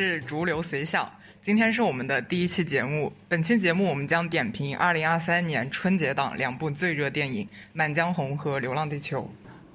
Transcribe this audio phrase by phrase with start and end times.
[0.00, 1.06] 是逐流随想，
[1.42, 3.12] 今天是我们的第一期节目。
[3.28, 7.44] 本期节目我们将点评二零二三年春节档两部最热电影
[7.74, 9.20] 《满江红》和《流浪地球》。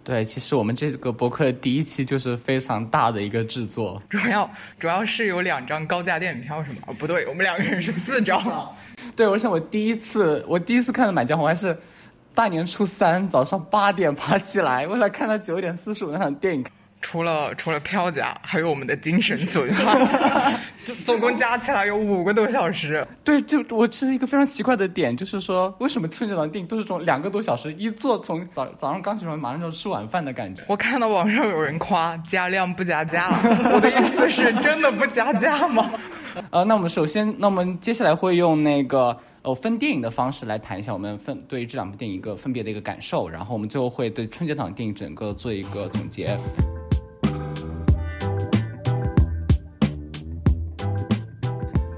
[0.04, 6.78] 对，其实我们这个博客的第一期就是非常大的一个制作，主要主要是有两张高价电影票，是吗？
[6.88, 8.76] 哦，不对，我们两个人是四张。
[9.16, 11.78] 对，而且我第一次我第一次看的《满江红》还是
[12.34, 16.66] 大年初三早上八点爬起来，为了看到九点四十五那场电影。
[17.08, 19.96] 除了除了票价，还有我们的精神损耗，
[20.84, 23.06] 就总共加起来有五个多小时。
[23.24, 30.64] 对，就我是一个非常奇怪的点，就是说为什么春节档电影都是这种两个多小时，一坐从早早上刚起床马上就吃晚饭的感觉。
[30.68, 33.30] 我看到网上有人夸加量不加价，
[33.72, 35.92] 我的意思是真的不加价吗？
[36.50, 46.36] 呃，那我们首先，那我们接下来会用那个呃分电影的方式来谈一下我们分对于这两部电影一个分别的一个感受，然后我们最后会对春节档电影整个做一个总结。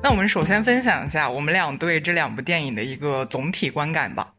[0.02, 4.34] 那我们首先分享一下我们俩对这两部电影的一个总体观感吧。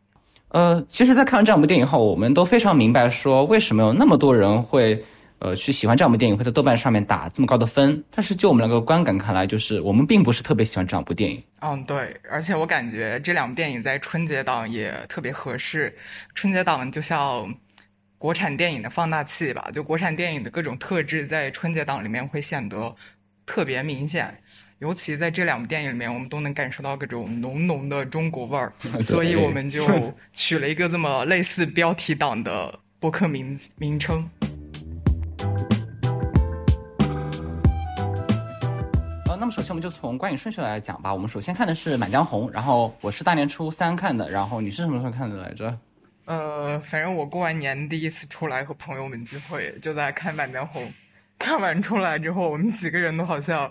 [0.48, 5.04] 呃，其实，在看完这两部电影后，我们都非常明白，说为什么有那么多人会
[5.40, 8.02] 呃去喜欢这两部电影，会在豆瓣上面打这么高的分。
[8.10, 11.42] 但是，就我们两个观感看来，就是我们并不是特别喜欢这两部电影。
[11.60, 15.94] 嗯，对，而且我感觉这两部电影在春节档也特别合适。
[16.34, 17.54] 春节档就像
[18.16, 22.94] 国产电影的放大器吧，就国产电影的各种特质在春节档里面会显得
[23.44, 24.40] 特别明显。
[24.80, 29.84] 尤其在这两部电影里面，我们都能感受到各种浓浓的中国味儿， 所以我们就
[30.32, 34.30] 取了一个这么类似标题党的播客名名称。
[39.28, 41.12] 呃，那么首先我们就从观影顺序来讲吧。
[41.12, 45.76] 我们首先看的是《满江红》，然后我是大年初三看的，然后你是什么时候看的来着？
[46.26, 50.84] 呃，反正我过完年第一次出来和朋友们聚会，就在看《满江红》，
[51.36, 53.68] 看完出来之后，我们几个人都好像。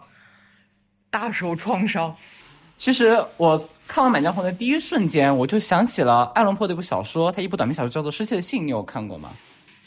[1.10, 2.16] 大受创伤。
[2.76, 3.58] 其实我
[3.88, 9.32] 看完《满江红》的第一瞬间，我就想起了爱伦坡的一部小说，他一部短篇小说叫做《失窃的信》，你有看过吗？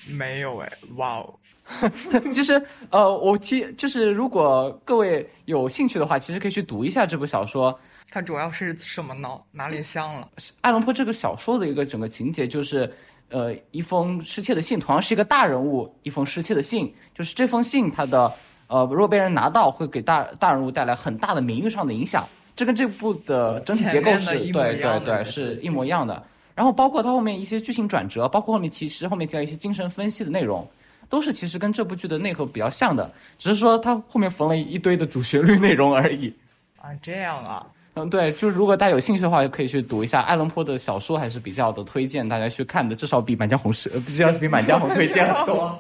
[0.09, 1.34] 没有哎，哇哦！
[2.32, 2.60] 其实
[2.91, 7.78] 呃，我提就是如果各位有兴趣的话，其实可以去读一下这部小说。
[8.10, 9.28] 它主要是什么呢？
[9.53, 10.28] 哪里像了？
[10.62, 12.92] 爱伦坡这个小说的一个整个情节就是，
[13.28, 18.32] 呃，一封失窃的信，同样是一个大人物，一封失窃的信，就是这封信它的。
[18.70, 22.25] 呃，如果被人拿到，会给大大人物带来很大的名誉上的影响。
[22.54, 26.22] 这跟这部的整体结构是对对对，是一模一样的。
[26.54, 30.64] 然后包括它后面一些剧情转折，包括后面其实后面提到一些精神分析的内容，
[31.09, 36.32] 都是其实跟这部剧的内核比较像的，只是说它后面缝了一堆的主旋律内容而已。
[36.80, 37.66] 啊，这样啊。
[37.94, 45.76] 嗯，对，就是如果大家有兴趣的话，就可以去读一下爱伦坡的小说，还是比较的推荐大家去看的，至少比《满江红》是，至少是比《满江红》推荐很多。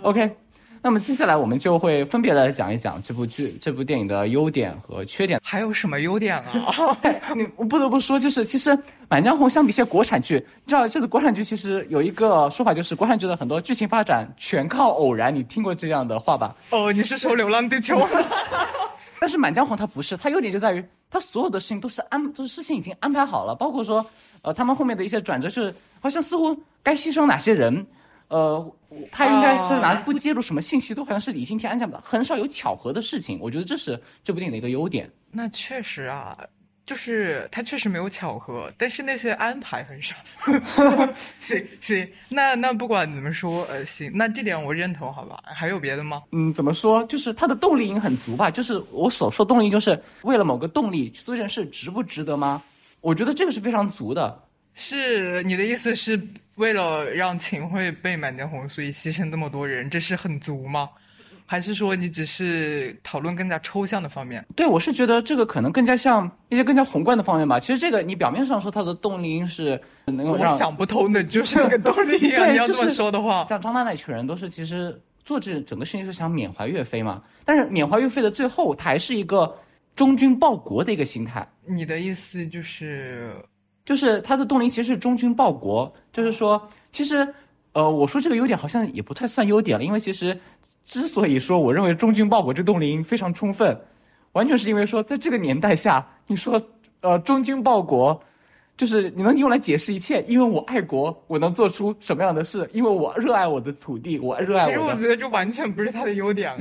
[0.00, 0.30] OK。
[0.82, 5.38] 那么接下来我们就会分别来讲一讲这部剧、这部电影的优点和缺点。
[5.44, 6.44] 还有什么优点啊？
[7.36, 8.70] 你我不得不说，就是其实
[9.08, 15.34] 《满江红》相比一些国产剧，你知道，这个国产剧其实有一个说法，就是国产剧的很多剧情发展全靠偶然。
[15.34, 16.56] 你听过这样的话吧？
[16.70, 17.96] 哦，你是说《流浪地球》？
[19.20, 24.04] 但是《满江红》它不是，它优点就在于它所有的事情都是安，都是事情已经安排好了，包括说，
[24.40, 27.86] 呃，他们后面的一些转折，就是好像似乎该牺牲哪些人。
[28.30, 28.74] 呃，
[29.12, 33.38] 他应该是哪不揭露什么信息，都好像是理性天安排的，很少有巧合的事情。
[33.42, 35.10] 我觉得这是这部电影的一个优点。
[35.32, 36.36] 那确实啊，
[36.86, 40.14] 就是他确实没有巧合，但是那些安排很少。
[41.40, 45.42] 行行，那那不管怎么说，呃，行，那这点我认同，好吧？
[45.44, 46.22] 还有别的吗？
[46.32, 47.04] 嗯，怎么说？
[47.06, 48.50] 就是他的动力应很足吧？
[48.50, 52.62] 就是我所说动力，就是为了某个动力去做这件事，值不值得吗？
[53.00, 54.40] 我觉得这个是非常足的。
[54.80, 56.20] 是你的意思是？
[56.56, 60.90] 为了让秦桧被满江红，所以牺牲这么多人，这是很足吗？
[61.46, 64.44] 还是说你只是讨论更加抽象的方面？
[64.54, 67.58] 对，我是觉得这个可能更加像一些更加宏观的方面吧。
[67.58, 72.44] 其实这个你表面上说它的动力是能够让我想不通的，就是这个动力啊！
[72.52, 77.22] 你要这么说的话，像张大那一群人都是其实做这整个事情是想缅怀岳飞嘛。
[77.46, 79.56] 但是缅怀岳飞的最后，他还是一个
[79.96, 81.48] 忠君报国的一个心态。
[81.64, 83.34] 你的意思就是？
[83.84, 87.26] 就是他的动力其实是忠君报国，就是说，其实，
[87.72, 90.38] 呃，我说这个优点好像也不太算优点了，因为其实，
[90.84, 93.76] 之所以说我认为忠君报国这动力非常充分，
[94.32, 96.60] 完全是因为说在这个年代下，你说，
[97.00, 98.22] 呃，忠君报国，
[98.76, 104.70] 就是你能用来解释一切，因为我爱国，我能做出什么样的事，因为我热爱我的土地，我热爱我。
[104.70, 106.60] 其实我觉得这完全不是他的优点啊，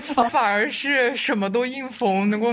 [0.30, 2.48] 反而是什么都应逢，能够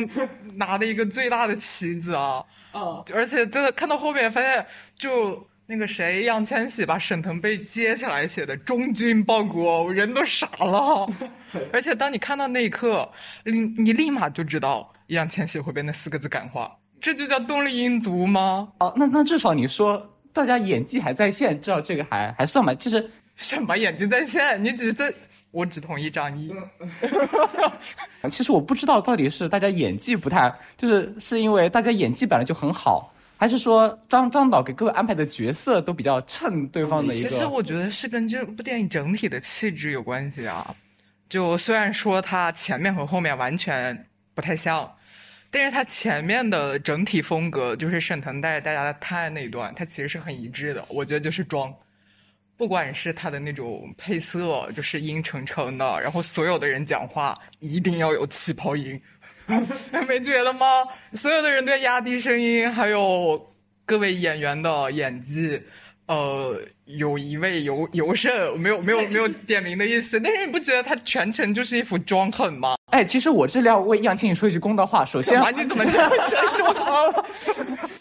[0.56, 2.44] 拿的一个最大的棋子啊。
[2.78, 4.66] 哦，而且真的看到后面发现，
[4.96, 11.10] 就那个谁，易烊千玺把沈腾被接下来写的“忠君报国”，我人都傻了。
[11.74, 13.12] 而且当你看到那一刻，
[13.44, 16.72] 你你立马就知道易烊千玺会被那四个字感化，
[17.02, 18.70] 这就叫动力因足吗？
[18.80, 22.74] 哦，那那至少你说大家演技还在线，至少这个还还算吧。
[22.74, 24.64] 就是什么演技在线？
[24.64, 25.16] 你只是
[25.52, 26.54] 我只同意张译。
[28.30, 33.14] 其实我不知道到底是大家演技不太，就是是因为大家演技本来就很好。
[33.40, 37.30] 还是说张张导给各位安排的角色都比较衬对方的一个？
[37.30, 40.76] 其实我觉得是跟这部电影整体的气质有关系啊。
[41.30, 44.92] 就虽然说它前面和后面完全不太像，
[45.52, 50.84] 但是它前面的整体风格，就是沈腾带着大家探案那一段，它其实是很一致的。
[50.88, 51.72] 我觉得就是装，
[52.58, 59.00] 不管是他的那种配色，就是阴沉沉的，然后所有的人讲话一定要有气泡音。
[60.08, 60.66] 没觉得吗？
[61.14, 63.54] 所有的人都压低声音，还有
[63.86, 65.62] 各位演员的演技，
[66.08, 72.77] 呃，有一位尤尤胜，没有没有没有点名的意思，但是你不觉得他全程就是一副装狠吗？
[72.92, 76.10] 哎，其实我这里要为易烊千玺说一句公道话，首先，你怎么这样
[76.48, 77.26] 说 他了？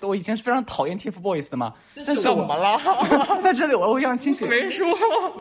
[0.02, 2.78] 我以前是非常讨厌 TFBOYS 的嘛，但是怎么了？
[3.42, 4.86] 在这里我要为易烊千玺没说，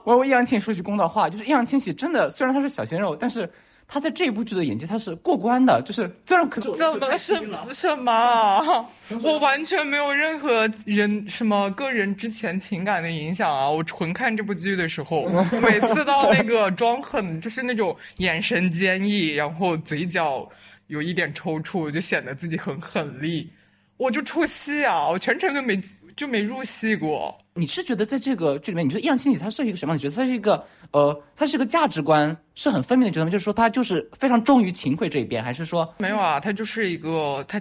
[0.04, 3.50] 我要为易烊千玺说句公道话，就是易烊千玺真的虽然他是小鲜肉，但是。
[3.88, 7.36] 他在这部剧的演技他是过关的，就是虽然可怎么是
[7.72, 8.90] 什么？
[9.22, 13.70] 我完全没有任何人什么个人之前情感的影响啊！
[13.70, 15.30] 我纯看这部剧的时候，
[15.62, 20.50] 每次到那个装狠，就是那种眼神坚毅，然后嘴角
[20.88, 23.52] 有一点抽搐，就显得自己很狠厉，
[23.98, 25.08] 我就出戏啊！
[25.10, 25.80] 我全程就没
[26.16, 27.38] 就没入戏过。
[27.58, 30.22] 你是觉得在这个剧里面，你觉得易烊千玺他是一个什么样的角色？
[30.22, 30.62] 他是一个
[30.92, 33.32] 呃，他是一个价值观是很分明的角色吗？
[33.32, 36.38] 就是说他就是非常忠于秦桧这一边，还是说没有啊？
[36.38, 37.58] 他就是一个他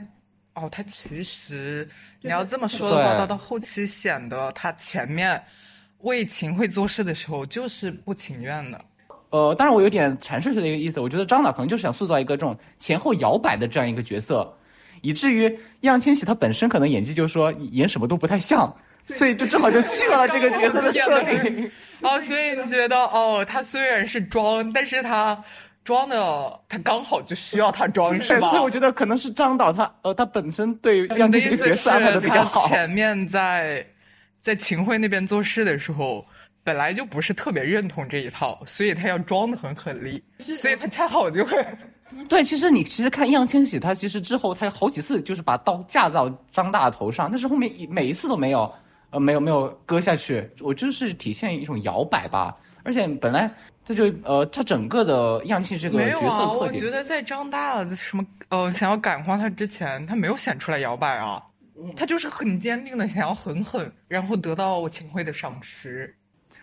[0.54, 1.88] 哦，他其实
[2.22, 5.40] 你要这么说的话，他到后期显得他前面
[5.98, 8.84] 为秦桧做事的时候就是不情愿的。
[9.30, 14.52] 呃，当然我有点阐释的一个意思，我觉得张导可能就是想塑造一个这种前后摇摆的这样一个角色，
[15.02, 18.74] 以至于易烊千玺他本身可能演技就是说演什么都不太像。
[18.98, 21.70] 所以就正好就契合了这个角色的设定。
[22.00, 25.42] 哦，所以你觉得哦，他虽然是装，但是他
[25.82, 28.50] 装的他刚好就需要他装，是吧？
[28.50, 32.66] 所以我觉得可能是张导他呃他本身对杨这个角色安排的比较好。
[32.68, 33.86] 前面在
[34.42, 36.26] 在秦桧那边做事的时候，
[36.62, 41.56] 本来就不是特别认同这一套，所以他要装的很狠厉，所以他恰好就会。
[42.28, 48.70] 对，其实你其实看易烊千玺，他其实之后他好几次就是把刀架到张大头上，但是后面每一次都没有。
[49.14, 52.54] 呃，没有没有割下去，我就是体现一种摇摆吧。
[52.82, 53.48] 而且本来
[53.84, 61.40] 这就呃，他整个的样气这个角色特点，啊，我觉得在张大什么呃想要感化他之前，他没有显出来摇摆啊，
[61.96, 66.14] 他就是很坚定的想要狠狠，然后得到秦桧的赏识。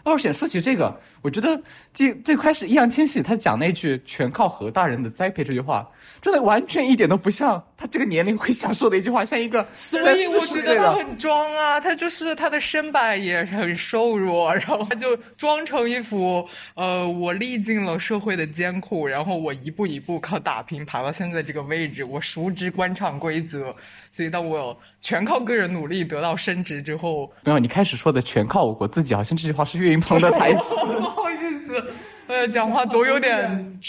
[0.04, 1.62] 二显说起这个，我觉得
[1.94, 5.88] 最最开始易烊千玺他讲那句“全靠何大人的栽培”这句话，
[6.22, 9.66] 真的完全一点都不像他这个年龄会想说的一句话，像一个。
[9.74, 23.76] 所以我觉得他很装啊，他就是他的身板也很瘦弱，然后他就装成一副呃，我历尽了社会的艰苦，然后我一步一步靠打拼爬到现在这个位置，我熟知官场规则，
[24.10, 29.80] 所以当我全靠个人努力得到升职之后，没有你开始说的全靠我自己，好像这句话是。
[29.80, 30.60] 岳云鹏的台词，
[30.96, 31.92] 不好意思，
[32.28, 33.80] 呃，讲话总有点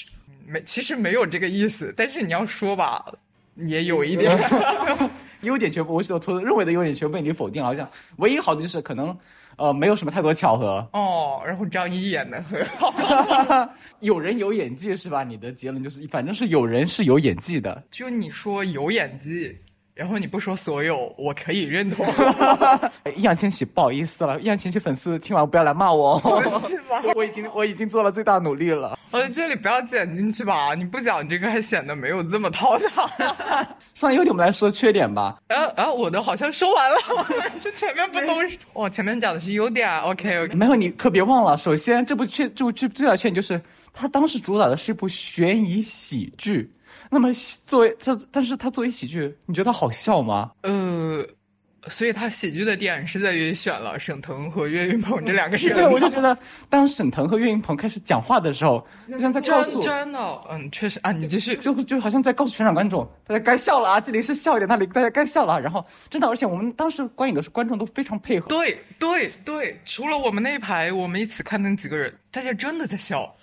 [0.46, 3.04] 没，其实没有这个意思，但是你要说吧，
[3.56, 4.36] 也有一点
[5.42, 7.68] 优点全部，我所认为的优点全部被你否定了。
[7.68, 9.14] 好像唯一好的就是可能，
[9.56, 11.42] 呃，没有什么太多巧合哦。
[11.44, 12.90] 然后张译演的很好，
[14.00, 15.22] 有人有演技是吧？
[15.22, 17.82] 你的结论就是，反正是有人是有演技的。
[17.90, 19.58] 就你说有演技。
[19.94, 22.06] 然后你不说所有，我可以认同。
[23.14, 26.18] 易烊千玺，不好意思了，易烊千玺粉丝听完不要来骂我。
[26.66, 26.98] 是吗？
[27.14, 28.98] 我已经我已经做了最大努力了。
[29.10, 33.06] 呃，这里不要剪进去吧，你不讲这个还显得没有这么讨巧。
[33.94, 35.36] 说完优点，我们来说缺点吧。
[35.48, 36.96] 呃啊，我的好像说完了，
[37.60, 38.58] 这前面不都是？
[38.72, 39.98] 哦，前面讲的是优点。
[40.00, 40.54] OK OK。
[40.54, 43.60] 没有，你可别忘了，首先这部缺这部剧最大的缺点就是，
[43.92, 46.70] 它当时主打的是一部悬疑喜剧。
[47.14, 47.28] 那么
[47.66, 50.50] 作为这，但是他作为喜剧，你觉得好笑吗？
[50.62, 51.22] 呃，
[51.88, 55.74] 所以他喜剧的点是在于选了沈腾和岳云鹏这两个人。
[55.74, 56.34] 对，我就觉得
[56.70, 65.60] 当沈腾和岳云鹏开始讲话的时候，就像在告诉真的，嗯，确实啊，你继续，就就好像在告诉全场观众，大家该笑了啊，这里是笑点，那里大家该笑了。
[65.60, 68.48] 然后真的，而且我们当时观影的时候，观众都非常配合。
[68.48, 73.36] 对对对，除了我们那一排，我们一起看那几个人，大家真的在笑。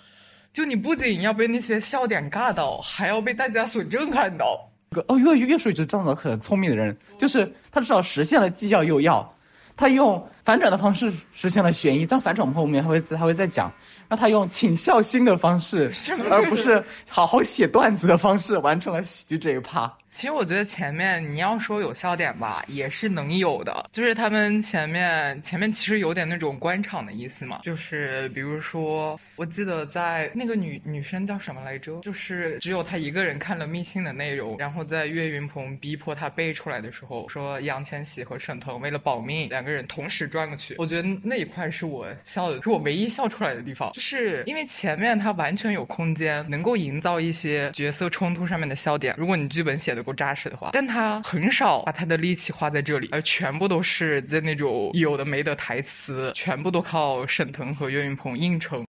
[0.52, 4.68] 就你不仅要被那些笑点尬到，还要被大家所震撼到。
[5.06, 9.36] 哦，越越说越觉得张导很聪明的人，就是他至少实现了既要又要。
[9.76, 13.72] 他用反转的方式实现了悬疑，但反转后面他会还会再讲，
[14.08, 15.90] 让他用请笑星的方式，
[16.30, 19.92] 而不是好好写段子的方式完成了喜剧这一趴。
[20.08, 23.84] 其实我觉得前面你要说有笑点吧，也是能有的。
[23.92, 32.00] 就是他们前面前面其实有点那种官场的意思嘛，就是比如说，我记得在那个女女生叫什么来着？
[32.00, 40.74] 就是只有她一个人看了密信的内容，然后在岳云鹏逼迫她背出来的时候，说杨千玺和沈腾为了保命，两个人同时转过去。
[40.78, 49.14] 我觉得那一块是我笑的，是我唯一笑出来的地方，就是因为前面他完全有空间能够营造一些角色冲突上面的笑点。
[49.16, 50.00] 如果你剧本写的。
[50.00, 58.82] 够扎实的话，但他很少把他的力气花在这里，而全部都是在那种有的没的台词，全部都靠沈腾和岳云鹏硬撑。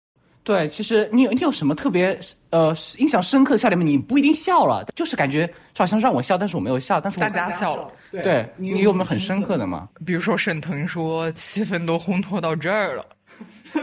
[0.42, 2.18] 对，其实你有你有什么特别
[2.50, 3.84] 呃印象深刻的笑点吗？
[3.84, 7.90] 你不一定笑了，就是感觉好像让我笑，但是我没有笑，但是大家笑了。
[8.10, 9.88] 对，你有没有很深刻的吗？
[10.06, 13.04] 比如说沈腾说气氛都烘托到这儿了，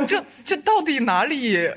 [0.08, 1.70] 这这到底哪里？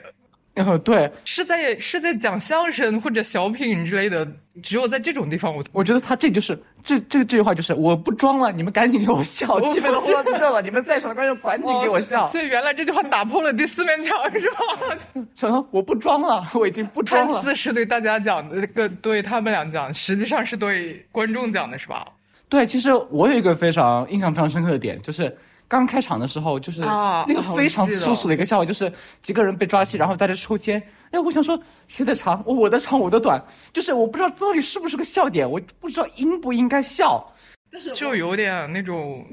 [0.59, 4.27] 哦，对，是在是在讲相声或者小品之类的，
[4.63, 12.27] 只有在这种地方，我我觉得他这就是这这这句话就是我不装了，你们赶紧给我笑，气氛都到这了，你们在场的观众赶紧给我笑。
[12.27, 15.25] 所以原来这句话打破了第四面墙，是吧？
[15.37, 17.43] 成，我不装了，我已经不装了。
[17.43, 22.07] 四是对大家讲的，个对他们俩讲，实际上是对观众讲的，是吧？
[22.49, 25.37] 对，其实我有一个非常印象非常深刻的点，就是。
[25.69, 30.83] 刚开场的时候，就是那个非常粗俗的一个笑话，就是几个人被抓起，然后在这抽签。
[31.11, 32.43] 哎，我想说谁的长？
[32.47, 33.41] 我的长，我的短，
[33.73, 37.25] 就是我不知道到底是不是个笑点，我不知道应不应该笑，
[37.95, 39.25] 就有点那种。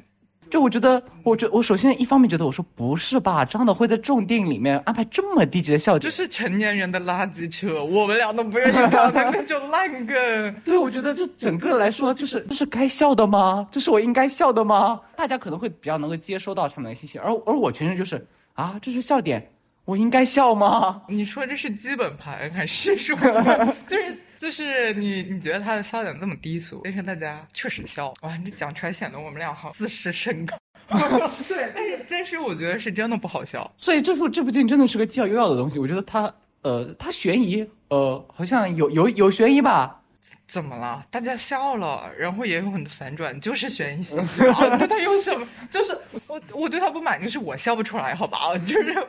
[0.56, 10.56] 就我觉得，我觉我首先一方面觉得，我说不是吧，这样的会在这种电影里面安排这么低级的笑点，就是成年人的垃圾车，我们俩都不愿意讲那就烂梗。
[10.64, 13.68] 对，我觉得这整个来说，就是这是该笑的吗？
[13.70, 15.02] 这是我应该笑的吗？
[15.18, 19.52] 大家可能会比较能够接收到上面的信息，而而我全程就是啊，这是笑点。
[19.84, 21.02] 我应该笑吗？
[21.10, 23.14] 你说这是基本盘还是说，
[23.86, 28.36] 就是就是你你觉得他的笑点这么低俗，但是大家确实笑哇！
[28.36, 30.58] 你这讲出来显得我们俩好自视甚高。
[31.48, 33.70] 对，但是但是我觉得是真的不好笑。
[33.78, 35.80] 所以这部这部电影真的是个既要又要的东西。
[35.80, 40.02] 我觉得它呃它悬疑呃好像有有有悬疑吧？
[40.48, 41.04] 怎么了？
[41.12, 44.42] 大家笑了，然后也有很多反转，就是悬疑喜剧。
[44.80, 45.48] 对他有什么？
[45.70, 48.58] 就是我我对他不满，就是我笑不出来，好吧？
[48.60, 49.08] 就是。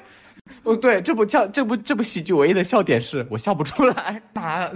[0.62, 4.70] 哦，对，这部笑这部这部喜剧唯一的笑点是我笑不出来，啊，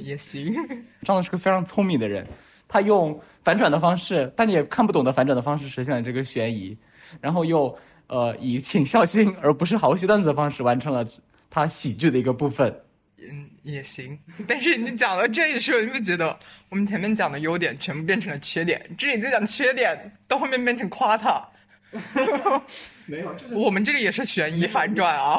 [0.00, 0.54] 也行。
[1.02, 2.26] 张总是个非常聪明的人，
[2.66, 6.76] 他用反转的方式，但你也看不懂的反转的方式实现了这个悬疑，
[7.20, 11.06] 然后又呃以请笑星而不是好戏段子的方式完成了
[11.50, 12.74] 他喜剧的一个部分。
[13.18, 14.18] 嗯，也行。
[14.48, 16.34] 但是你讲到这里时候，你会觉得
[16.70, 21.46] 我们前面讲的优点全部变成了缺点，这里在讲缺点，到后面变成夸他。
[23.06, 25.38] 没有，我们这个也是悬疑反转啊，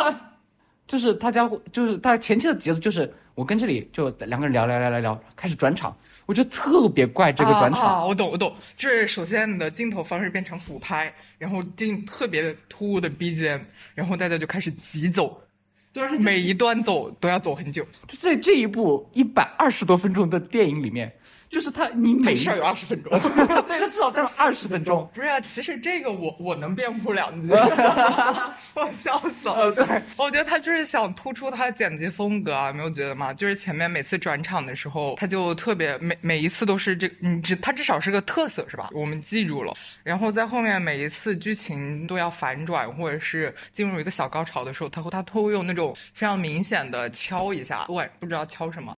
[0.88, 8.08] 就是大家就是大家前期的节奏就是我跟这里就两个人聊聊聊聊聊，开始转场，我觉得特别怪这个转场。
[8.08, 13.60] 我懂我懂，就是首先你的镜头方式变成俯拍，然后进特别突兀的 BGM，，
[13.94, 15.42] 然后大家就开始急走，
[16.20, 17.86] 每一段走都要走很久。
[18.08, 21.12] 就在这一部一百二十多分钟的电影里面。
[21.56, 23.10] 就是他，你每事儿有二十分钟，
[23.66, 25.08] 对他至少占了二十分钟。
[25.14, 27.50] 不是啊，其实这个我我能辩护两句，
[28.76, 29.72] 我笑死了。
[29.72, 33.32] 对，我觉得他就是想突出他的剪辑风格啊，没有觉得吗？
[33.32, 38.90] 就是前面每次转场的时候，他就特别每每一次都是这，你至他至少是个特色是吧？
[38.92, 39.74] 我们记住了。
[40.02, 48.94] 然后在后面每一次剧情都要反转或者是进入一个小高潮的时候，他会他都会用那种非常明显的敲一下，对，不知道敲什么。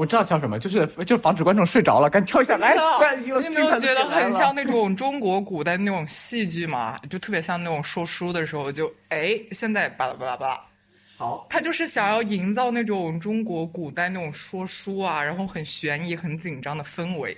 [0.00, 2.74] 我知道叫什么，就是就是防止观众睡着了，赶紧跳一下来。
[3.20, 6.98] 你有没有觉得很像那种中国古代那种戏剧嘛？
[7.10, 10.60] 就特别像那种说书的时候，就哎，现在巴拉巴拉巴拉。
[11.18, 17.36] 好，他就是想要营造那种中国古代那种说书啊，然后很悬疑、很紧张的氛围。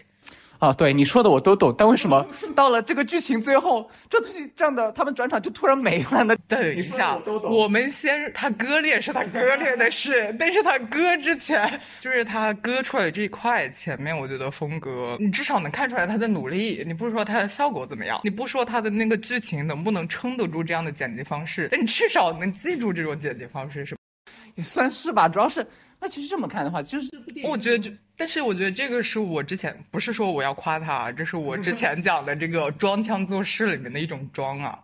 [0.62, 6.36] 啊，对你说的我都懂，但为什么到了这个剧情最后，这东西这样的他们转场就突然没了呢？
[6.46, 7.18] 等一下，
[7.50, 11.68] 我们先他割裂是他割裂的事，但是他割之前
[12.00, 16.84] 就是他割出来的这一块前面，我觉得风格你至少能看出来他的努力。
[16.86, 23.96] 你不是说他的效果怎么样，你不说他的那个剧情能不能撑得住这样的剪辑方式，但你至少能记住这种剪辑方式是？
[24.54, 25.66] 也算是吧，主要是。
[25.98, 27.08] 那其实这么看的话，就是
[27.44, 27.88] 我觉得就，
[28.22, 34.78] 但是我觉得这个是我之前不是说我要夸他，这是我之 前讲的这个装腔作势里面的一种装啊，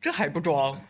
[0.00, 0.80] 这还不装？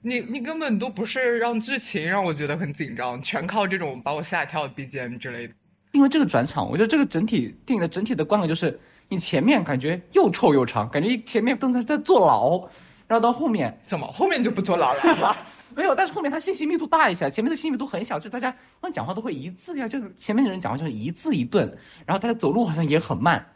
[0.00, 5.52] 你你根本都不是让剧情让我觉得很紧张，全靠这种把我吓一跳的 BGM 之类的。
[5.92, 8.80] 因为这个转场，我觉得这个整体电影的整体的观感就是
[9.10, 12.58] 你前面感觉又臭又长，感觉前面邓才是在坐牢，
[13.06, 15.36] 然后到后面怎么后面就不坐牢了？
[15.78, 21.72] 没有，但是后面他信息密度大一些，前面的信息密度很小，就大家好像讲话都会一字呀，就是前面的人讲话就是一字一顿，
[22.04, 23.46] 然后大家走路好像也很慢。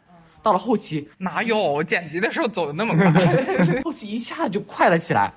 [0.41, 3.11] 到了后期哪有剪辑的时候走的那么快？
[3.83, 5.33] 后期一下就快了起来，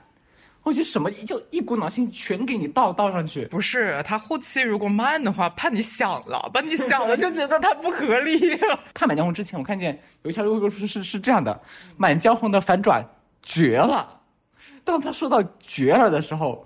[0.61, 3.47] 后期什么就一股脑性全给你倒倒上去。
[3.47, 8.57] 不是他后期如果慢的话，怕你想了，把你想了就觉得他不合理。
[8.95, 11.53] 看《满江红》之前，我看见有一条微博说是是这样的，
[11.97, 13.05] 《满江红》的反转
[13.43, 14.21] 绝了。
[14.85, 16.65] 当他说到绝了的时候，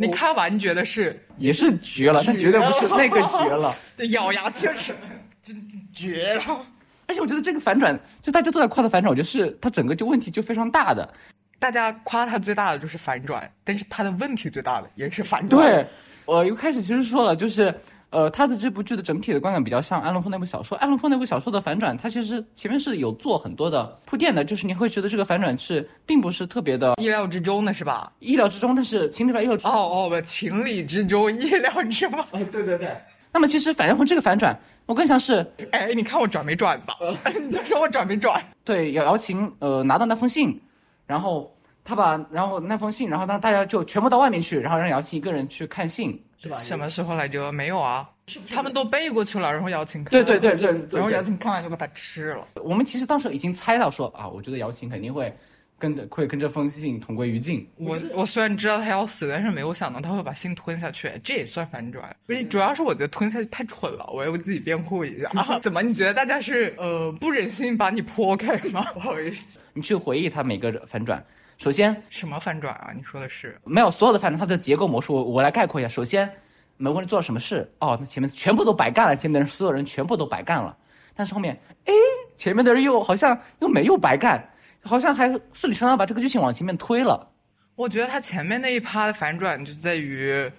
[0.00, 4.94] 你看完觉得是也是绝了，但绝对不是那个绝了， 这咬牙切齿，
[5.42, 5.56] 真
[5.92, 6.64] 绝了。
[7.08, 11.12] 而且我觉得这个反转，就大家都在夸的反转，我觉得是它整个就问题就非常大的。
[11.58, 15.66] 大家夸它最大的就是反转，但是它的问题最大的也是反转。
[15.66, 15.86] 对，
[16.24, 17.74] 我一开始其实说了，就是
[18.10, 20.76] 呃，他的这部剧的整体的观感比较像安龙峰那部小说。
[20.78, 28.10] 安龙峰那部小说的反转，它其实前面是有做很多的铺垫的，就是你会觉得这个反转是并不是特别的意料之中的，是吧？
[28.20, 32.18] 意料之中，但是情理之外，意料之哦哦不，情理之中，意料之外。
[32.32, 32.96] 哦，对对对。
[33.30, 36.94] 那么其实反正这个反转，我更像是，哎，你看我转没转吧？
[37.44, 38.42] 你就说我转没转？
[38.64, 40.58] 对，姚姚琴呃拿到那封信，
[41.06, 41.54] 然后
[41.88, 46.58] 他把然后那封信，然后让大家就全部到外面去，然后让姚琴一个人去看信，是吧？
[46.58, 47.50] 什么时候来着？
[47.50, 48.06] 没有啊，
[48.50, 52.46] 他们都背过去了，然后姚琴看，对对对对，然后姚琴看完就把它吃了。
[52.62, 55.34] 我们其实当时已经猜到说啊，我觉得姚琴肯定会。
[55.80, 57.64] 跟着会跟这封信同归于尽。
[57.76, 62.04] 我我虽然知道他要死，但是没有想到他会把信吞下去，这也算反转。
[62.26, 65.30] 不是，主要是我觉得吞下去太蠢了，我要为自己辩护一下。
[65.38, 65.80] 啊怎么？
[65.80, 68.82] 你觉得大家是呃不忍心把你剖开吗？
[68.92, 71.24] 不好意思， 你去回忆他每个反转。
[71.58, 72.92] 首先，什么反转啊？
[72.96, 75.88] 你说的是没有所有的反转，它的结构模式，我我来概括一下。
[75.88, 76.30] 首先，
[76.76, 77.68] 美国人做了什么事？
[77.80, 80.76] 哦，那前面全部都白干了，前面的人所有人全部都白干了。
[81.14, 81.92] 但是后面，哎，
[82.36, 84.48] 前面的人又好像又没有白干。
[84.84, 87.28] 好像还顺理成章把这个剧情往前面推了。
[87.74, 90.50] 我觉得他前面那一趴的反转就在于，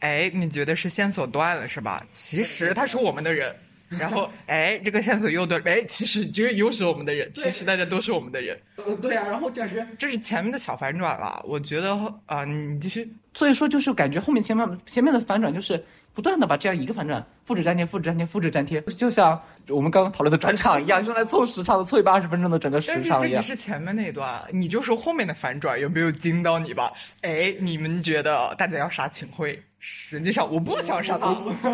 [0.00, 2.06] 哎，你觉得是线索断了是吧？
[2.12, 3.56] 其实他是我们的人。
[3.88, 7.30] 然后，哎，这个线索又对，哎，其实这又是我们的人。
[7.34, 8.58] 其实大家都是我们的人。
[9.00, 11.42] 对啊，然后感觉这是前面的小反转了。
[11.46, 11.96] 我觉得
[12.26, 13.08] 啊，你继续。
[13.34, 15.82] 所以说，就是感觉后面前面前面的反转就是。
[16.16, 23.42] 不断的把这样一个反转复制粘贴，复制粘贴，复制粘贴，就像我们刚刚讨论的转场一样，用来凑时长的，凑一百二十分钟的整个时长一样。
[23.42, 26.90] 这是前面那一段，你就说后面的反转有没有惊到你吧？
[27.20, 29.62] 哎，你们觉得大家要杀秦桧？
[29.88, 31.28] 实际上我不想杀他，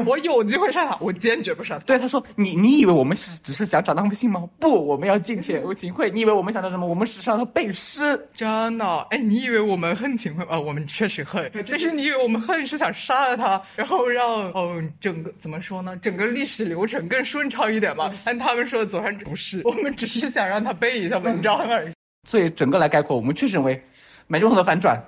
[0.05, 1.85] 我有机会杀他，我坚决不杀他。
[1.87, 4.47] 对他说：“你你以为我们是只是想找那封信吗？
[4.61, 6.11] 不，我们要进去秦桧。
[6.11, 6.87] 你以为我们想到什么？
[6.87, 8.29] 我们是让他背诗。
[8.35, 8.85] 真的？
[9.11, 10.61] 哎，你以为我们恨秦桧啊？
[10.61, 15.97] 我们确实恨，但是你以为我们恨是想杀了他，然后让嗯整个怎么说呢？
[15.97, 18.13] 整个历史流程更顺畅一点吗？
[18.27, 21.89] 按他们说的，左山不是，我们只是想让他背一下文章而已。
[22.29, 23.83] 所以整个来概括，我们确实认为
[24.27, 25.03] 满江红的反转。”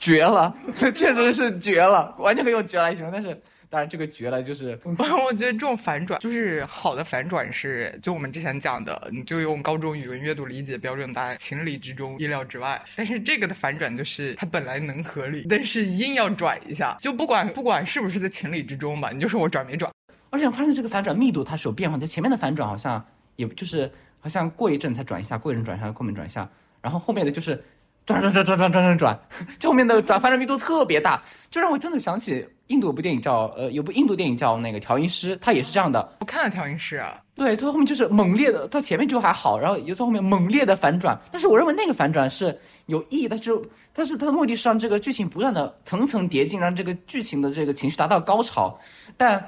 [0.00, 0.52] 绝了，
[0.94, 3.12] 确实是绝了，完全可以用绝来形容。
[3.12, 12.80] 但是，当然这个绝了就是， 我觉得这种反转就是好的反转是，就我们之前讲的，你就用高中语文阅读理解标准答案，情理之中，意料之外。
[12.96, 19.92] 但是这个的反转就是它本来能合理，但是硬要转一下，就不管 不管是不是在情理之中吧，你就说我转没转。
[20.30, 23.04] 而且我发现这个反转密度它是有变化，就前面的反转好像
[23.36, 26.48] 也就是好像过一阵才转一下，过一阵转一下，过面转一下，
[26.80, 27.62] 然后后面的就是。
[28.06, 29.20] 转转转转转转转转，
[29.58, 36.16] 这 后面的转反转密度特别大，就让我真的想起印度有部电影叫呃，有部印度电影叫那个调音师，他也是这样的。
[36.20, 41.18] 我看了调音师啊，对，他后面就是猛烈的，他前面就还好，然后又在后面猛烈的反转。
[41.30, 48.76] 但是我认为那个反转是有意义的，就但是它的目的是让这个剧情不断的层层叠进，让这个剧情的这个情绪达到高潮。
[49.16, 49.38] 但《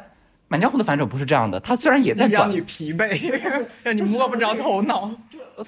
[0.48, 3.40] 满江红》的反转不是这样的，它虽然也在让你疲惫，
[3.82, 5.10] 让你摸不着头脑。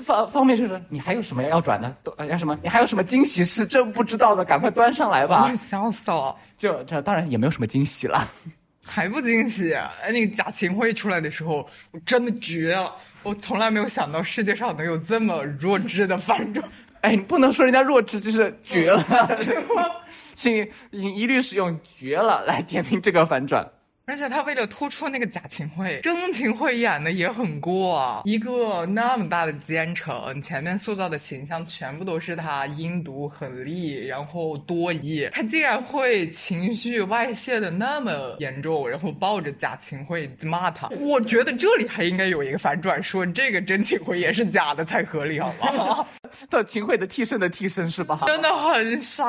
[0.05, 1.97] 方方面就是你还有什么要转的？
[2.03, 2.59] 都要什么？
[2.63, 4.45] 你还有什么惊喜是朕不知道的？
[4.45, 5.53] 赶快端上来吧！
[5.55, 6.35] 笑死了！
[6.57, 8.29] 就这当然也没有什么惊喜了，
[8.85, 9.75] 还不惊喜？
[9.75, 12.93] 哎，那个贾秦桧出来的时候，我真的绝了！
[13.23, 16.65] 我从来没有想到世界上能有这么弱智的反转。
[17.01, 19.05] 哎，你不能说人家弱智，就是绝了！
[20.35, 23.65] 请一律使用“绝了”来点评这个反转。
[24.07, 40.87] 而且他为了突出那个假秦桧，真秦桧演的也很过，一个那么大的奸臣，前面塑造的形象全部都是他阴毒狠戾，然后多疑，他竟然会情绪外泄的那么严重，然后抱着假秦桧骂他。
[41.01, 46.07] 我觉得这里还应该有一个反转，说这个真秦桧也是假的才合理，好吗？
[46.51, 48.25] 到秦桧的替身的替身是吧？
[48.27, 49.25] 真的很傻。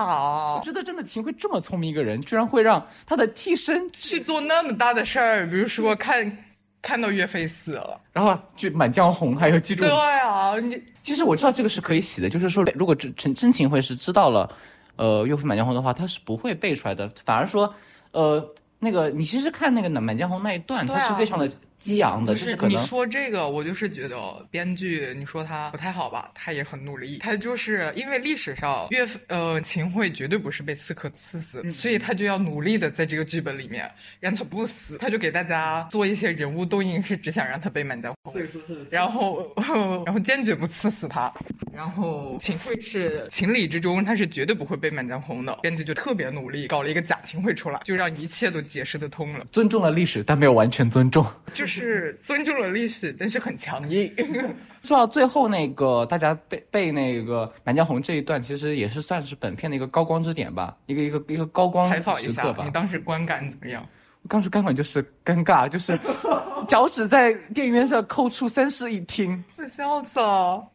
[0.55, 4.64] 我觉得真的秦桧这么聪明一个人，居然会让他的替身去做那。
[4.65, 6.37] 那么大的事儿，比如说看
[6.81, 8.01] 看到岳飞死了。
[8.11, 14.49] 然后就《满江红》，还有记住对啊，你其实我知道这个是可以洗的，就是说，如果真真真秦桧是知道了，
[14.95, 17.71] 呃，岳飞《满江红》的话，他是不会背出来的，反而说，
[18.11, 18.43] 呃，
[18.79, 21.47] 那个你其实看那个《满江红》那一段，他是非常的
[21.79, 24.17] 激昂的，就是可能说这个，我就是觉得
[24.49, 26.31] 编剧，你说他不太好吧？
[26.33, 38.33] 他也很努力，他就是因为历史上岳飞呃秦桧绝对不是被刺客刺死，嗯所以他就要努力的在这个剧本里面让他不死，他就给大家做一些人物动因，是只想让他被满江红。
[38.33, 39.53] 所以说是然后，
[40.05, 41.31] 然后坚决不刺死他。
[41.71, 45.53] 然后秦桧是情理之中，他是绝对不会被满江红的。
[45.61, 49.45] 编剧就特别努力，搞了一个假秦桧出来，就让一切都解释得通了。
[49.51, 51.25] 尊重了历史，但没有完全尊重。
[51.53, 54.13] 就是尊重了历史，但是很强硬。
[54.83, 62.69] 说到最后那个大家背背那个《满江红》这一段，其实也是算是本片的一个高光之点吧，一个一个一个高光采访一时刻吧，你。
[62.69, 63.83] 当时观感怎么样？
[64.21, 65.99] 我当时观感就是尴尬，就是
[66.67, 69.43] 脚趾在电影院上抠出三室一厅。
[69.57, 70.67] 我笑死了。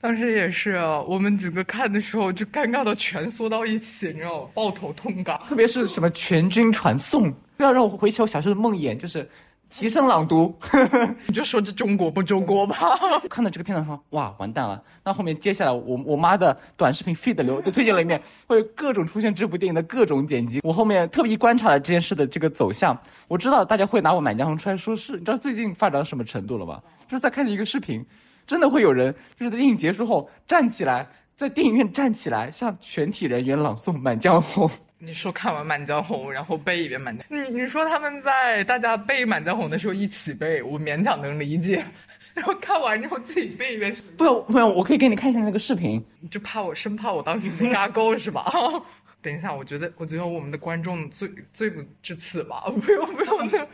[0.00, 0.76] 当时也是，
[1.08, 4.48] 我们几个看的时候就尴尬到蜷缩到一起，你知道吗？
[4.52, 5.40] 抱头痛感。
[5.48, 9.28] 特别是什么全军传送，要让我回起我小时候的梦魇，就是
[9.70, 10.54] 齐声朗读。
[11.26, 12.76] 你就说这中国不中国吧？
[13.30, 14.80] 看到这个片段说，哇，完蛋了！
[15.04, 20.60] 那后面接下来我我妈的短视频 feed 流就推荐了一面会有各种出现这部电影的各种剪辑。
[20.62, 22.96] 我后面特别观察了这件事的这个走向，
[23.28, 25.12] 我知道大家会拿我《满江红》出来说事。
[25.14, 26.80] 你知道最近发展到什么程度了吗？
[27.08, 28.04] 就是在看着一个视频，
[28.46, 34.68] 真的会有人就是在电影结束后站起来，在电影院站起来，向全体人员朗诵《满江红》。
[35.04, 41.84] 你说看完《满江红》，然后背一遍《满江》，你你说他们在大家背《满江红》的时候一起背，我勉强能理解。
[42.34, 46.04] 然后看完之后自己背一遍，不用不用，我可以给你看一下那个视频。
[46.20, 48.50] 你就怕我生怕我当时没嘎够是吧？
[49.22, 53.68] 等一下，我觉得我觉得我们的观众最最不至此吧， 不用不用这。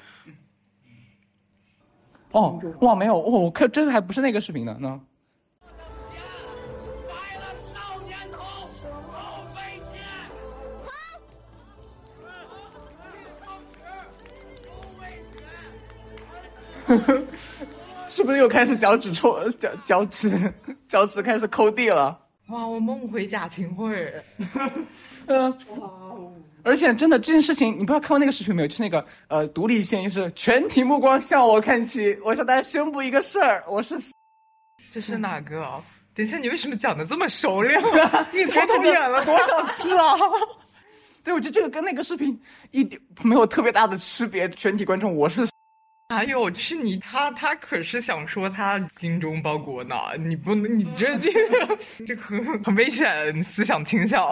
[2.32, 5.00] 哦，哇，没有，哦，我看真的还不是那个视频呢，呢。
[18.08, 20.52] 是不是又开始脚趾抽脚脚趾
[20.88, 22.18] 脚趾开始抠地了？
[22.48, 24.12] 哇，我梦回贾秦桧，
[25.26, 25.56] 嗯、
[26.64, 28.68] 而且真的这件事情，你不知道看过那个视频没有？
[28.68, 33.96] 就是那个呃，独立宣言是全体目光向我看齐，我向大家宣布一个事儿，我是
[34.90, 35.80] 这是哪个？
[36.12, 38.26] 等一下，你为什么讲的这么熟练啊？
[38.32, 40.16] 你偷偷演了多少次啊？
[41.22, 42.36] 对，我觉得这个跟那个视频
[42.72, 44.48] 一点没有特别大的区别。
[44.48, 45.46] 全体观众，我是
[46.10, 54.28] 还有就是你他他可是想说他精忠报国呢，你不能你这这个 这个很很危险思想倾向。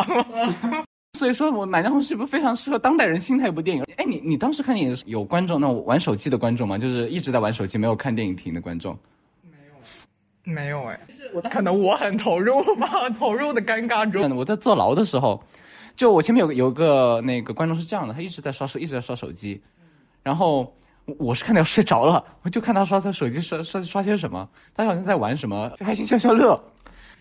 [1.17, 3.85] 所以说我《满江红》是一部非常适合当代人心态一部电影。
[3.97, 6.77] 哎，你你当时看电影有观众那种玩手机的观众吗？
[6.77, 8.99] 就是一直在玩手机没有看电影屏的观众？
[9.43, 11.01] 没有没有哎，
[11.49, 14.23] 可能我很投入吧，投入的尴尬中。
[14.25, 15.41] 嗯，我在坐牢的时候，
[15.95, 19.61] 就我前面有个有个那个观众是这样的，他一直在刷手，一直在刷手机，
[20.23, 20.73] 然后
[21.09, 26.63] 我我是看到要睡着了， 我就看他刷他手机刷刷刷些什么，他好像在玩什么，就开心消消乐。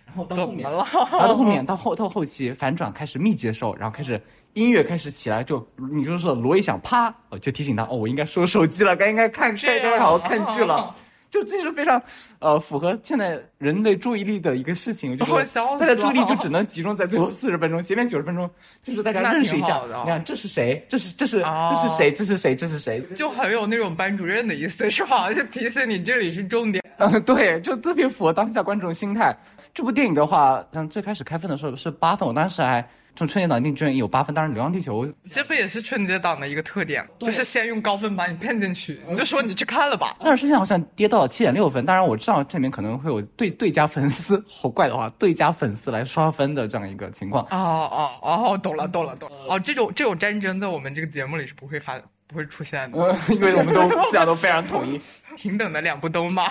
[0.06, 0.86] 然后到后面，了？
[0.94, 4.22] 然后到后面到后到后期反转开始密集的时候，然后开始
[4.54, 10.96] 音乐开始起来，就你就说锣一响，啪，我就提醒他哦，我应该收手机了，该应该看该该好好看剧了。
[11.30, 12.02] 就这是非常，
[12.40, 15.12] 呃，符合现在人类注意力的一个事情。
[15.12, 18.50] 我觉得我笑大家注意力就 只能集中在最后四十分钟，前面九十分钟
[18.84, 19.82] 就是大家认识一下。
[19.86, 20.86] 你看这是谁？
[20.88, 22.12] 这是这是、哦这是谁？
[22.12, 22.56] 这是谁？
[22.56, 23.02] 这是谁？
[23.16, 25.32] 就很有那种班主任的意思是吧？
[25.34, 26.84] 就提醒你这里是重点。
[26.98, 29.36] 嗯，对，就特别符合当下观众心态。
[29.74, 32.88] 这部电影的话，像最开始开分的时候是八分，我当时还
[33.18, 40.16] 从春节档定居然有八分，当然《流浪地球》这不也是春节档的一个特点，就是先用高分把你骗进去，你就说你去看了吧。
[40.24, 41.84] 但是现在好像跌到了七点六分。
[41.84, 47.44] 当然我知道这里面可能会有对对家粉丝，好怪的话，对家粉丝来刷分的这样一个情况。
[47.46, 49.36] 哦哦哦，懂了懂了懂了。
[49.50, 55.02] 哦，这种这种战争在我们这个节目里是不会发不会出现的，呃，因为我们都思想都非常统一。
[55.36, 56.46] 平等的两部都骂，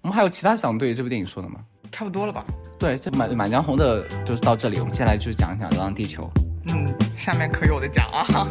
[0.00, 1.60] 我们还有其他想对这部电影说的吗？
[1.92, 2.44] 差不多了吧？
[2.78, 6.30] 对，这满满江红的就是到这里，我们先来就是讲一讲《流浪地球》。
[6.66, 8.46] 嗯，下面可有的讲啊。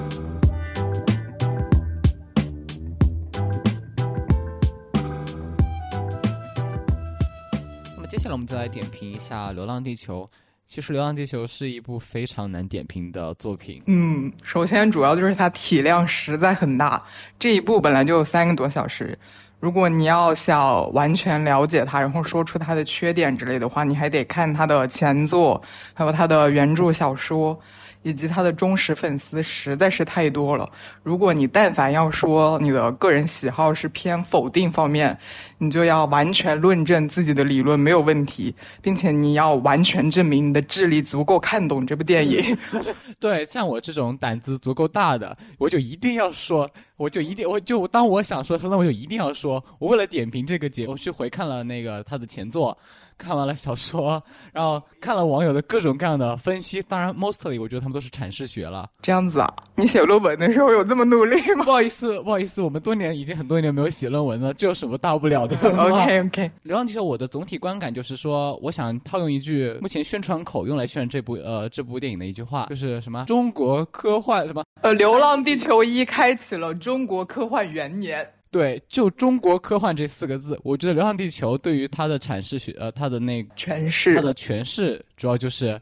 [7.96, 10.24] 那么接下来我们就来点评一下《流浪地球》。
[10.66, 13.84] 其实《流浪地球》是一部非常难点评的作品。
[13.86, 17.06] 嗯，首先主要就是它体量实在很大，
[17.38, 19.18] 这一部本来就有三个多小时。
[19.60, 25.62] 如果你要想完全了解他，然后说出他的缺点之类的话，你还得看他的前作，
[25.94, 27.60] 还有他的原著小说。
[28.06, 30.70] 以及他的忠实粉丝实在是太多了。
[31.02, 35.18] 如果你但凡要说你的个人喜好是偏否定方面，
[35.58, 42.56] 你就要完全论证自己的理论没有问题，并且你要完全证明你的智力足够看懂这部电影。
[43.20, 49.64] 对，像我这种胆子足够大的，我就一定要说，我就一定，我就当我想说的时候，那我就一定要说。
[49.80, 52.78] 我为了点评这个节，我去回看了那个他的前作。
[53.18, 54.22] 看完了小说，
[54.54, 58.90] 然后看了网友的各种各样的分析，当然 mostly 我觉得他们都是阐释学了。
[59.02, 59.54] 这样子啊？
[59.76, 61.64] 你写论文的时候有这么努力吗？
[61.66, 66.52] 不好意思，不好意思，我们多年已经很多年没有写论文了，这有什么大不了的？OK OK。
[66.64, 78.28] 流浪地球，我的总体观感就是说，我想套用一句目前宣传口用来宣传这部呃这部电影的一句话，就是什么中国科幻什么呃，流浪地球一开启了中国科幻元年。
[78.56, 85.78] 对，就中国科幻这四个字，我觉得《流浪地球》对于它的阐释学，呃，它的那诠释，它的诠释主要就是，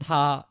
[0.00, 0.44] 它，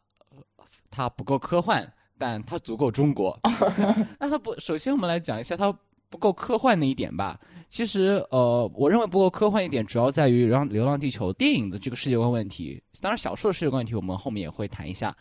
[0.90, 1.86] 它不够科幻，
[2.18, 3.38] 但它足够中国。
[4.18, 5.78] 那它不，首先我们来讲一下它
[6.10, 7.38] 不够科幻那一点吧。
[7.68, 12.82] 其实，呃，我认为不够科幻一点，主要在于《流浪流浪地球》电影的这个世界观问题。
[13.02, 15.14] 当然，小说的世界观问题我们后面也会谈一下。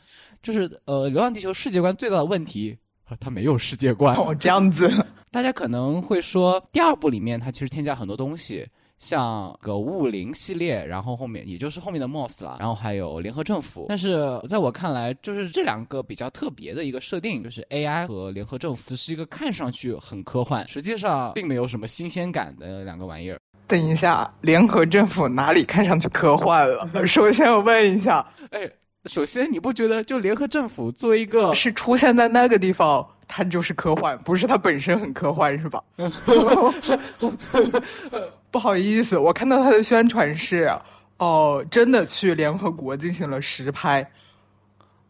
[0.45, 2.79] 就是，呃，《流浪地球》世界观最大的问题。
[3.21, 4.91] 它没有世界观哦，这样子，
[5.31, 8.67] 大家可能会说，第二部里面它其实添加很多东西，
[8.99, 13.87] 像个物灵系列，然后后面也就是后面的 Moss 了，然后还有联合政府。
[13.89, 23.39] 但是在我看来，就是这两个比较特别的一个设定，就是 AI 和联合政府，只是一个看上去很科幻，实际上并没有什么新鲜感的两个玩意儿。
[23.69, 26.89] 等一下，联合政府哪里看上去科幻了？
[27.07, 28.69] 首先我问一下，哎。
[29.07, 35.83] 首先，你不觉得就联合政府作为一个是出现在那个地方，它就是科幻， 不是它本身很科幻，是吧？
[38.51, 40.71] 不好意思，我看到他的宣传是
[41.19, 44.09] 哦，真的去联合国进行了实拍。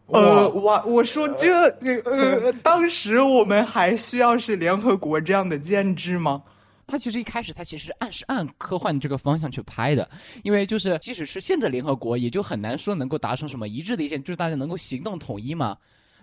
[0.09, 1.65] 呃，我我说这
[2.05, 6.43] 呃， 当时我们还需要是联合国这样的建制吗？
[6.87, 10.09] 他其实一开始，他其实按是按科幻这个方向去拍的，
[10.43, 15.77] 因为就是即使是现在联合国，也就很难说能够达成什么一致的意见，就是大家能够行动统一嘛。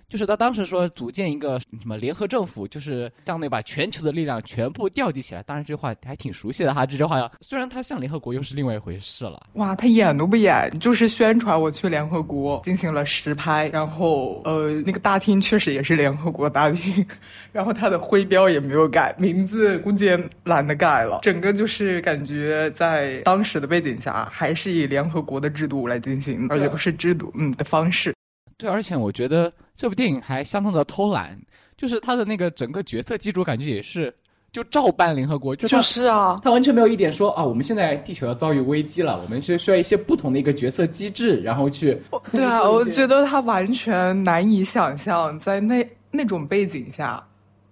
[0.09, 5.41] 就是他当时说组建一个什么联合政府，就是相当于把全球的力量全部调集起来。
[5.43, 9.41] 当然这句话还挺熟悉的哈，这句话呀，虽然他像联合国又是另外一回事了。
[9.53, 17.05] 哇，他演都不演，就是宣传我去联合国进行了实拍，然后呃那个大厅确实也是联合国大厅，
[17.51, 21.19] 然后他的徽标也没有改，名字估计也懒得改了。
[21.23, 28.13] 整个就是感觉在当时的背景下，还是以联合国的制度来进行，而且不是制度嗯的方式。
[28.57, 31.39] 对，而且我觉得这部电影还相当的偷懒，
[31.77, 34.13] 就是他的那个整个角色基础感觉也是
[34.51, 41.99] 就照搬联合国，就是啊，他完全没有一点说啊，我们现在地球要遭遇危机了，我们是需要一些不同的一个角色机制，然后去。
[42.31, 47.21] 对啊，我觉得他完全难以想象在那那种背景下，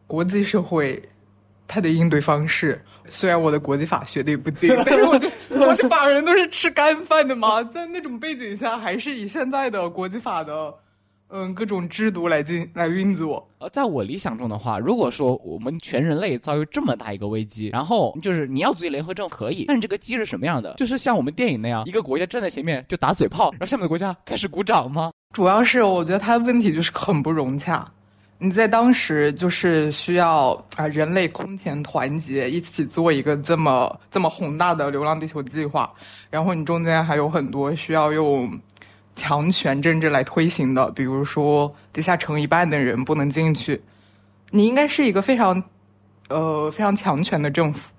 [0.07, 1.01] 国际社会
[1.71, 2.83] 他的应对方式。
[3.07, 5.17] 虽然我的国际法学的也不精，但是我
[5.57, 10.73] 国际 法人都是吃干饭的嘛，在那种背景下，还是以现在的国际法的。
[11.33, 13.49] 嗯，各种制度来进来运作。
[13.59, 20.73] 呃，在我理想中的话，如果说我们全人类遭遇这么大一个危机，然后就是你要组建联合政可以，但是这个机是什么样的？
[20.73, 25.13] 就是像我们电影那样，一个国家站在前面就打嘴炮，然后下面的国家开始鼓掌吗？
[25.33, 27.89] 主要是我觉得他的问题就是很不融洽。
[28.43, 35.93] 你在当时就是需要啊，人类空前团结，一起做一个这么这么宏大的流浪地球计划，
[36.31, 38.59] 然后你中间还有很多需要用。
[39.13, 43.79] 强权政治来推行的，比如说地下城一半的人不能进去，
[44.51, 45.61] 你应该是一个非常，
[46.29, 47.91] 呃非常强权的政府，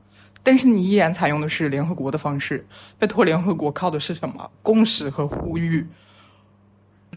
[0.42, 2.66] 但是你依然采用的是联合国的方式。
[2.98, 4.50] 拜托，联合国靠的是什么？
[4.62, 5.86] 共识和呼吁。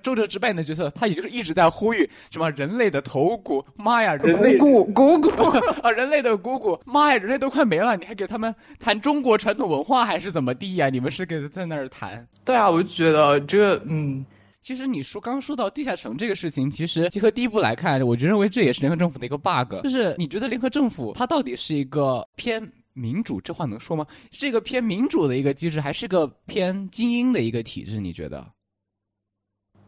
[0.04, 5.30] 周哲直扮演的角色，他也就是一直在呼吁什么人类的头骨，妈呀，人类骨骨骨
[5.82, 10.90] 啊，人类的骨骨，妈呀，人类都快没了，你还给他们谈中国传统文化还是怎么地呀？
[10.90, 12.28] 你们是给在那儿谈？
[12.44, 14.26] 对啊，我就觉得这嗯，
[14.62, 22.62] 其实你说刚说到地下城这个事情，其实结合第一步来看，我就认为这也是联合政府的一个 bug，就是你觉得联合政府它到底是一个偏
[22.94, 24.06] 民主，这话能说吗？
[24.32, 28.00] 是一个偏民主的一个机制，还是个偏精英的一个体制？
[28.00, 28.46] 你觉得？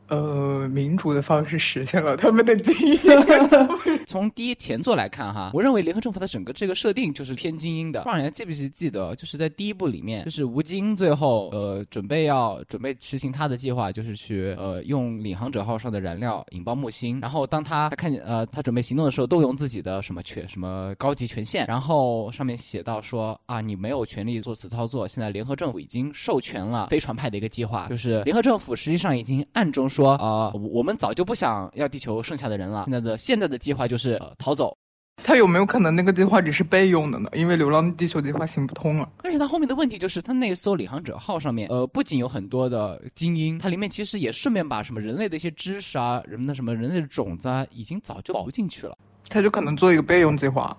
[0.08, 3.00] 呃，民主的方式实现了他们的基因。
[4.08, 8.00] 从第一前作来看哈，我认为联合政府的整个这个设定就是偏精英的。
[8.02, 17.20] 不知道你还记不记得，就是在第一部里面，就是吴京最后呃准备要准备实行他的计划，就是去呃用领航者号上的燃料引爆木星。
[17.20, 34.78] 然后当他看见呃他准备行动的时候，动用自己的什么权什么高级权限，然后上面写到说啊你没有权利做此操作，现在联合政府已经授权了飞船派的一个计划，就是联合政府实际上已经暗中说啊、我们早就不想要地球剩下的人了，现在的现在的计划就、呃逃走。
[35.24, 37.28] 他有没有可能那个计划只是备用的呢？
[37.34, 39.10] 因为流浪地球计划行不通了。
[39.24, 48.96] 但是他后面的问题就是，他那艘领航者号上面，呃，不仅有很多的精英，它里面其实也顺便把什么人类的一些知识啊，人们的什么人类的种子啊，已经早就保进去了。
[49.28, 50.78] 他就可能做一个备用计划。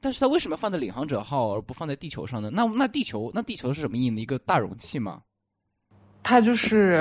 [0.00, 2.50] 但是他为什么放在领航者号而不放在地球上呢？
[2.52, 4.20] 那那地球那地球是什么意义呢？
[4.20, 5.22] 一个大容器吗？
[6.22, 7.00] 他就是，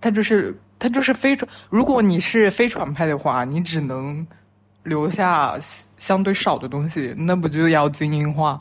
[0.00, 1.48] 他就是他就是飞船。
[1.68, 4.26] 如果你是飞船派的话，你只能
[4.82, 5.56] 留下
[5.96, 8.60] 相对少的东西，那不就要精英化？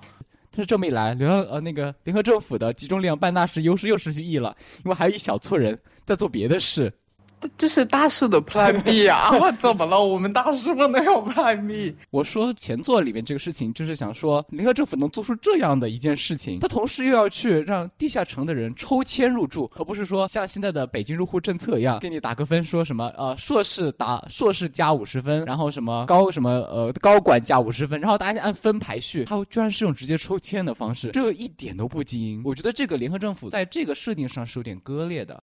[0.51, 6.93] 但是这么一来，联合呃那个联合政府的集中力量办大事优势又失去意义了，因为还有一小撮人在做别的事。
[7.57, 9.31] 这是大师的 Plan B 啊！
[9.59, 10.03] 怎么了？
[10.03, 11.95] 我们大师不能有 Plan B。
[12.09, 32.41] 我说前作里面这个事情，就是想说联合政府能做出这样的一件事情，他同时又要去让地下城的人抽签入住，而不是说像现在的北京入户政策一样，给你打个分，说什么呃硕士打硕士加五十分，然后什么高什么呃高管加五十分，然后大家按分排序，他居然是用直接抽签的方式，这一点都不精英。
[32.43, 35.41] 我觉得这个联合政府在这个设定上是有点割裂的。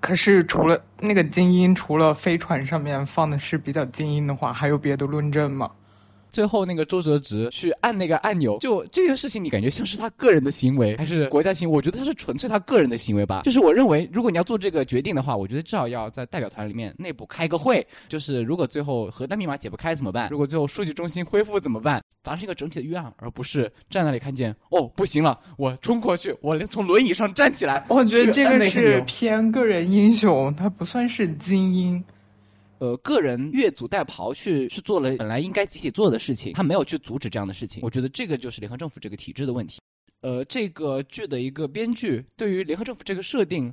[0.00, 5.70] 可是除了那个精英，除了飞船上面放的是比较精英的话，还有别的论证吗？
[6.32, 11.76] 最后那个周哲直去按那个按钮，就这件事情，你感觉像是他个人的行为，还是国家行为？
[11.76, 13.42] 我觉得他是纯粹他个人的行为吧。
[13.42, 17.86] 就是我认为，如果你要做这个决定的话，我觉得至少要在代表团里面内部开个会。
[18.08, 20.28] 就是如果最后核弹密码解不开怎么办？
[20.30, 22.02] 如果最后数据中心恢复怎么办？
[22.22, 27.84] 达成一个整体的预案，而不是站那里看见哦不行了，我冲过去，我连从轮椅上站起来。
[27.88, 32.04] 我觉得这个是偏个人英雄，他不算是精英。
[32.78, 37.80] 呃，个人越俎代庖去去做了本来应该集体做的事情，他没有去阻止这样的事情。
[37.82, 39.80] 我觉得这个就是联合政府这个体制的问题。
[40.20, 43.72] 呃，这个剧的一个编剧对于联合政府这个设定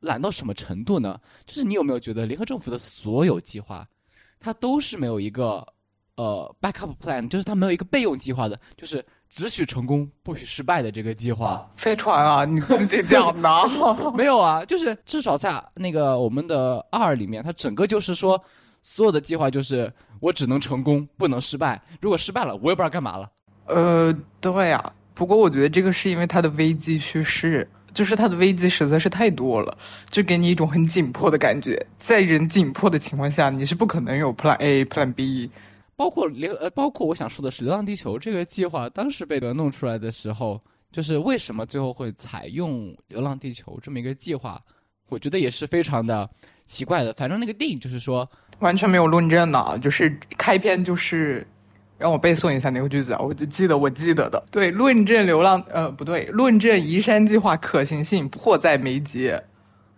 [0.00, 1.20] 懒到什么程度呢？
[1.46, 3.86] 就是你有没有觉得联合政府的所有计划，
[4.40, 5.66] 它都是没有一个
[6.16, 11.66] 呃 backup plan，就是它没有一个备用计划的，就是只许成功不许失败的这个计划。
[11.74, 13.48] 飞船啊，你自己讲的。
[14.14, 18.38] 没有啊，就是至少在那个我们的二里面，它整个就是说，
[18.82, 19.90] 所有的计划就是
[20.20, 21.80] 我只能成功，不能失败。
[21.98, 23.30] 如果失败了，我也不知道干嘛了。
[23.68, 29.74] 呃，对呀、不过我觉得这个是因为它的危机叙事，就是它的危机实在是太多了，
[30.10, 31.86] 就给你一种很紧迫的感觉。
[31.98, 35.50] 在人紧迫的情况下，你是不可能有 Plan A、Plan B。
[36.02, 40.60] 包括流呃，包括我想说的是，《流浪地球》这个计划当时被弄出来的时候，
[40.90, 44.60] 就是为什么最后会采用《流浪地球》这么一个计划，
[45.10, 46.28] 我觉得也是非常的
[46.66, 47.12] 奇怪的。
[47.12, 51.46] 反正那个电影就是说，完全没有论证的，就是开篇就是
[51.98, 54.44] 让我背诵一下那个句子啊，我就记得我记得的。
[54.50, 59.40] 对，论证流浪呃不对，论证移山计划可行性迫在眉睫。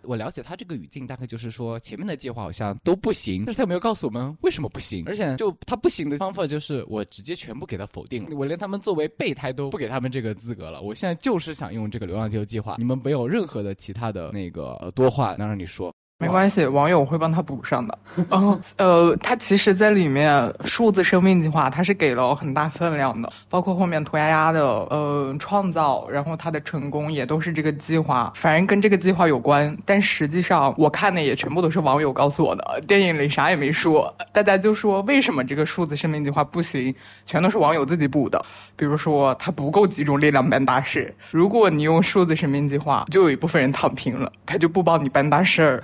[0.07, 5.03] 我了解他这个语境，大概就是说前面的计划好像都不行，但是他有没有告诉我们为什么不行？
[5.07, 10.81] 而且就他不行的方法就是我直接全部给他否定了，我连他们作为备胎都不给他们这个资格了。
[10.81, 15.93] 我现在就是想用这个流浪地球计划，你们没有任何的其他的那个呃多话能让你说。
[16.17, 17.97] 没关系，网友会帮他补上的。
[18.31, 29.75] 然后，呃，他其实在里面数字生命计划，他是给了很大分量的，包括后面涂鸦鸦的呃创造，然后他的成功也都是这个计划，反正跟这个计划有关。
[29.83, 38.43] 但实际上我看的也全部都是网友告诉我的，电影里啥也没说，大家就说为什么这个数字生命计划不行，全都是网友自己补的。
[38.77, 45.83] 比如说他不够集中力量办大事，如果你用数字生命计划，就有一部分人躺平了，他就不帮你办大事儿。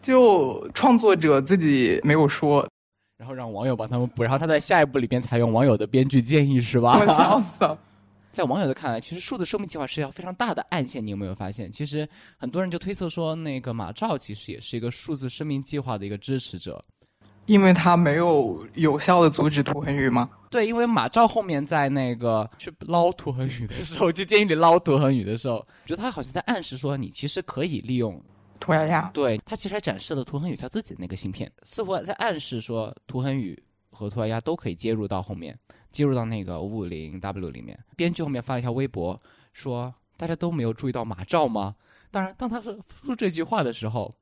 [0.00, 2.66] 就创作者自己没有说，
[3.18, 6.98] 然后让网友帮他们补，然后他在下一步里边采用网友的编剧建议，是吧？
[7.00, 7.78] 我笑死了。
[8.32, 11.04] 在网友的看来，其实数字生命计划是一条非常大的暗线。
[11.04, 11.70] 你有没有发现？
[11.70, 16.82] 其实很多人就推测说，那个马照其实也是一个数字生命计划的一个支持者。
[17.44, 20.30] 因为他没有有效的阻止涂恒宇吗？
[20.48, 28.18] 对，因为马照后面在那个去捞涂恒宇的时候，去监狱里捞涂恒宇的时候，觉得他好像在暗示说，你其实可以利用。
[28.62, 33.60] 涂鸦鸦，对他其实还展示了涂恒宇他自己的那个芯片，似乎在暗示说，涂恒宇
[33.90, 35.58] 和涂鸦鸦都可以接入到后面，
[35.90, 37.78] 接入到那个五五零 W 里面。
[37.96, 39.20] 编剧后面发了一条微博
[39.52, 41.74] 说，大家都没有注意到马照吗？
[42.10, 44.14] 当然，当他说说这句话的时候，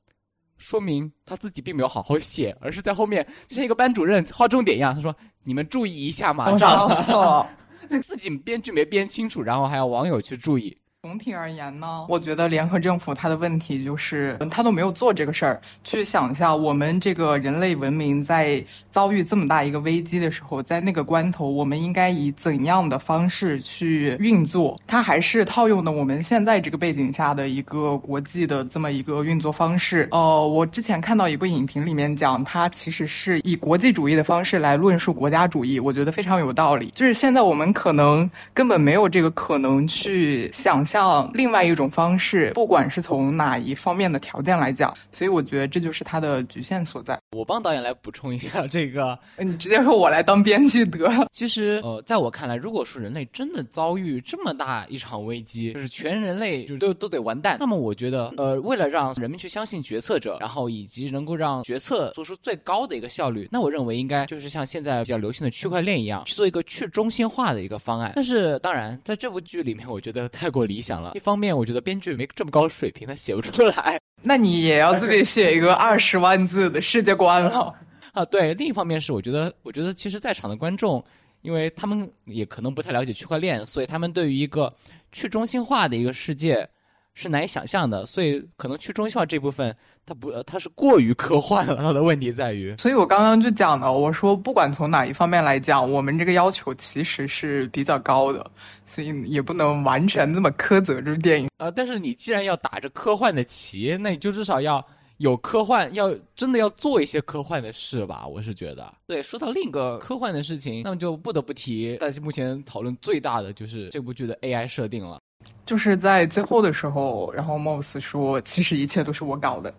[0.59, 5.15] 说明他自己并没有好好写，而是在后面就像一个班主任划重点一样，他说
[5.45, 7.47] ：“你们注意一下嘛。”这样错。
[8.05, 10.77] 自己编剧没编清楚，然后还要网友去注意。
[11.03, 15.59] 总体而言呢，我觉得联合政府它的问题就是，他都没有做这个事儿。
[15.83, 24.79] 去想一下，我们这个人类文明在遭遇这么大一个危机的时候，在那个关头，我们应该以怎样的方式去运作？
[24.87, 30.07] 它还是套用的我们现在这个背景下的一个国际的这么一个运作方式。
[30.11, 36.93] 呃，我之前看到一部影评里面讲，它其实是以国际主义的方式来论述国家主义，我觉得非常有道理。
[36.95, 40.85] 就是现在我们可能根本没有这个可能去想。
[40.91, 47.17] 像另外一种方式，不管是从哪一方面的条件来讲，所以我觉得这就是它的局限所在。
[47.31, 51.29] 我帮导演来补充一下这个， 你直接说我来当编剧得了。
[51.31, 68.11] 其实，呃， 在我看来，如果说人类真的遭遇这么大一场危机，就是全人类就都都得完蛋，那么我觉得，呃，为了让人们去相信决策者，然后以及能够让决策做出最高的一个效率，那我认为应该就是像现在比较流行的区块链一样，去做一个去中心化的一个方案。
[68.17, 71.13] 但是，当然，在这部剧里面，我觉得太过理想了。
[71.15, 74.01] 一方面，我觉得编剧没这么高水平，他写不出来。
[74.23, 77.75] 那你也要自己写一个 二十万字的世界观了
[78.13, 78.25] 啊！
[78.25, 81.03] 对，另一方面是我觉得，我觉得其实在场的观众，
[81.43, 84.73] 因为他们也可能不太了解区块链，所以他们对于一个
[85.11, 86.69] 去中心化的一个世界
[87.15, 88.05] 是难以想象的。
[88.07, 91.77] 所以可能去中心化这部分，它不，它是过于科幻了。
[91.77, 98.51] 它的问题在于，所以我刚刚就讲了，我说不管从哪一方面来讲，我们这个要求其实是比较高的，
[98.85, 101.49] 所以也不能完全这么苛责这部电影。
[101.59, 104.85] 呃，但是你既然要打着科幻的旗，那你就至少要。
[105.21, 108.91] 有科幻，要真的要做一些科幻的事吧，我是觉得。
[109.07, 115.21] 对，说到另一个科幻的事情，那么就不得不提，但是目前讨论最大的就是这部剧的 AI 设定了。
[115.67, 119.73] 就是在最后的时候，然后 Moss 说，其实一切都是我搞的。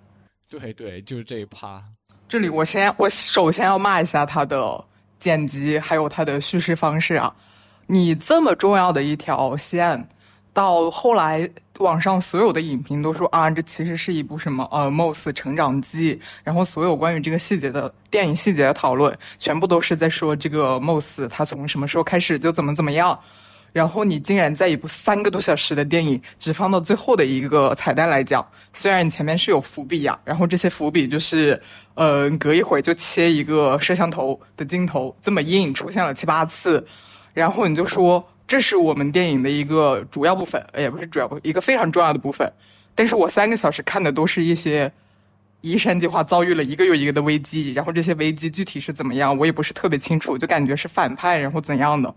[0.49, 1.83] 对对，就是这一趴。
[2.27, 4.83] 这里我先，我首先要骂一下他的
[5.19, 7.33] 剪辑，还有他的叙事方式啊！
[7.87, 10.07] 你这么重要的一条线，
[10.53, 11.49] 到后来。
[11.79, 23.19] 网上所有的影评都说啊，这其实是一部什么呃，Moss 成长记，然后所有关于这个细节的电影细节的讨论，全部都是在说这个 Moss 他从什么时候开始就怎么怎么样，
[23.73, 31.61] 然后你竟然在一部三个多小时的电影只放到最后的一个彩蛋来讲，虽然你前面是有伏笔呀，然后这些伏笔就是
[31.93, 36.85] 呃，隔一会儿就切一个摄像头的镜头，这么硬出现了七八次，
[37.33, 38.27] 然后你就说。
[38.47, 42.51] 这是我们电影的一个主要部分，也不是主要部，一个非常重要的部分。
[42.93, 44.91] 但是我三个小时看的都是一些
[45.61, 52.13] 移山计划遭遇了一个又一个的危机，然后这些危机具体是怎么样，我也不是特别清楚，就感觉是反派，然后怎样的，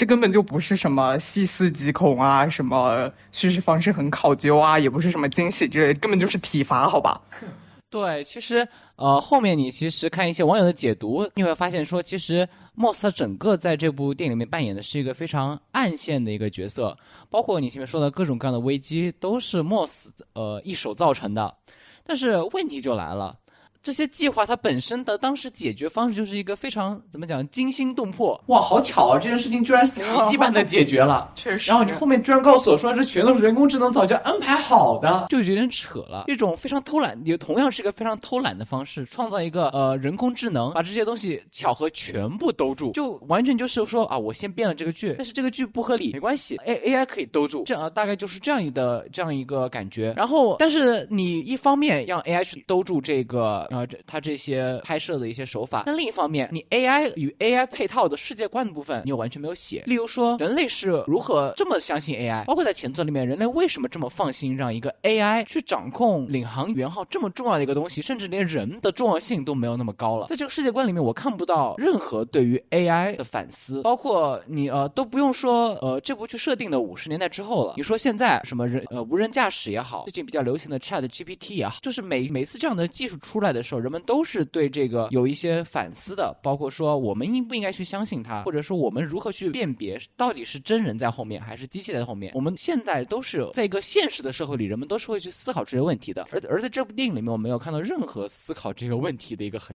[0.00, 7.20] 这根本就不是什么细思极恐啊，什么叙事方式很考究啊，也不是什么惊喜之类，根本就是体罚，好吧？
[7.90, 16.96] 对，其实呃，后面你其实看一些网友的解读，你会发现说，其实莫斯他整个在这部电影里面扮演的是一个非常暗线的一个角色，
[17.28, 21.54] 包括你前面说的各种各样的危机都是莫斯呃一手造成的，
[22.06, 23.36] 但是问题就来了。
[23.82, 29.18] 这些计划它本身的当时解决方式就是一个非常怎么讲惊心动魄哇，好巧啊！
[29.18, 31.70] 这件事情居然奇迹般的解决了，确实。
[31.70, 36.24] 然后你后面居然告诉我说这全都是人工智能早就安排好的，就有点扯了。
[36.28, 50.12] 一种非常偷懒，也同样是一个非常偷懒的方式，创造一个呃人工智能，把这些东西巧合全部兜住，就完全就是说啊，我先编了这个剧，但是这个剧不合理，没关系，A A I 可以兜住，这样大概就是这样一个这样一个感觉。
[50.18, 53.66] 然后，但是你一方面让 A I 去兜住这个。
[53.70, 59.82] 啊这它这些拍摄的一些手法，那另一方面，你 AI 与 AI 配套的世界观的部分，你又完全没有写。
[59.86, 62.44] 例如说，人类是如何这么相信 AI？
[62.44, 68.02] 包括在前作里面，人类为什么这么放心让一个 AI 去掌控领航员号这么重要的一个东西？
[68.02, 70.26] 甚至连人的重要性都没有那么高了。
[70.26, 73.82] 在这个世界观里面，我看不到任何对于 AI 的反思。
[73.82, 77.74] 包括你呃都不用说呃这部剧设定的五十年代之后了。
[77.76, 92.32] 你说现在什么人呃无人驾驶也好，最近比较流行的 Chat GPT 也好，就是每每次这样的技术出来的的时候，人们都是对这个有一些反思的，包括说我们应不应该去相信他，或者说我们如何去辨别到底是真人在后面还是机器在后面。
[92.34, 96.26] 我们现在都是在一个现实的社会里，人们都是会去思考这些问题的。
[96.32, 99.74] 而而在这部电影里面，我没有看到任何思考这个问题的一个很。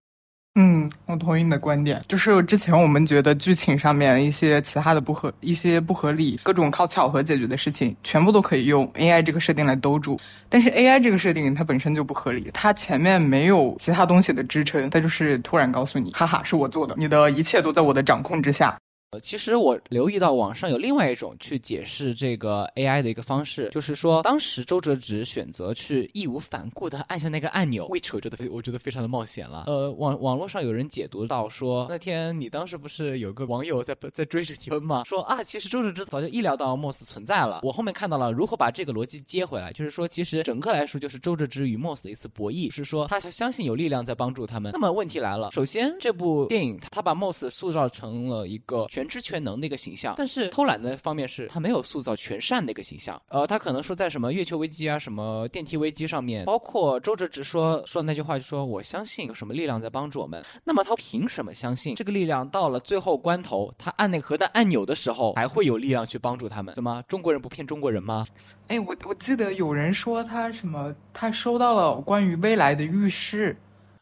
[0.58, 2.00] 嗯，我同意你的观点。
[2.08, 10.18] 就是之前我们觉得剧情上面一些其他的不合、一些不合理、各种靠巧合解决的事情，全部都可以用 AI 这个设定来兜住。
[10.48, 18.74] 但是 AI 这个设定它本身就不合理，它前面没有其他东西的支撑，它就是突然告诉你，哈哈，是我做的，你的一切都在我的掌控之下。
[19.12, 29.62] 呃，其实我留意到网上有另外一种去解释这个 AI 的一个方式，就是说当时周哲直选择去义无反顾的按下那个按钮，which 我觉得非我觉得非常的冒险了。
[29.68, 35.04] 呃，网网络上有人解读到说，那天你当时不是有个网友在在追着你喷吗？
[35.04, 37.60] 说啊，其实周哲直早就意料到 Moss 存在了。
[37.62, 44.72] 我后面看到了如何把这个逻辑接回来，就是说其实整个来说就是周哲直与 Moss 的一次博弈，是说他相信有力量在帮助他们。
[44.72, 48.84] 那么问题来了，首先这部电影他把 Moss 塑造成了一个。
[48.96, 53.20] 全知全能的一个形象，但是偷懒的方面是他没有塑造全善的一个形象。
[53.28, 60.42] 呃，他可能说在什么月球危机啊、什么电梯危机上面，包括周哲直说说的那句话，就说我相信有什么力量在帮助我们。
[60.64, 66.74] 那么他凭什么相信这个力量到了最后关头，他按那个核弹按钮的时候还会有力量去帮助他们？
[66.74, 68.26] 怎么中国人不骗中国人吗？
[68.68, 73.58] 哎，我我记得有人说他什么，他收到了关于未来的预示，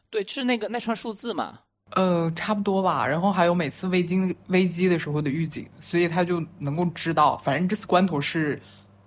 [0.09, 1.59] 对，是那个那串数字嘛。
[1.95, 3.05] 呃，差不多吧。
[3.07, 8.61] 然后还有每次危机危机的时候的预警，所以他就能够知道，反正这次关头是，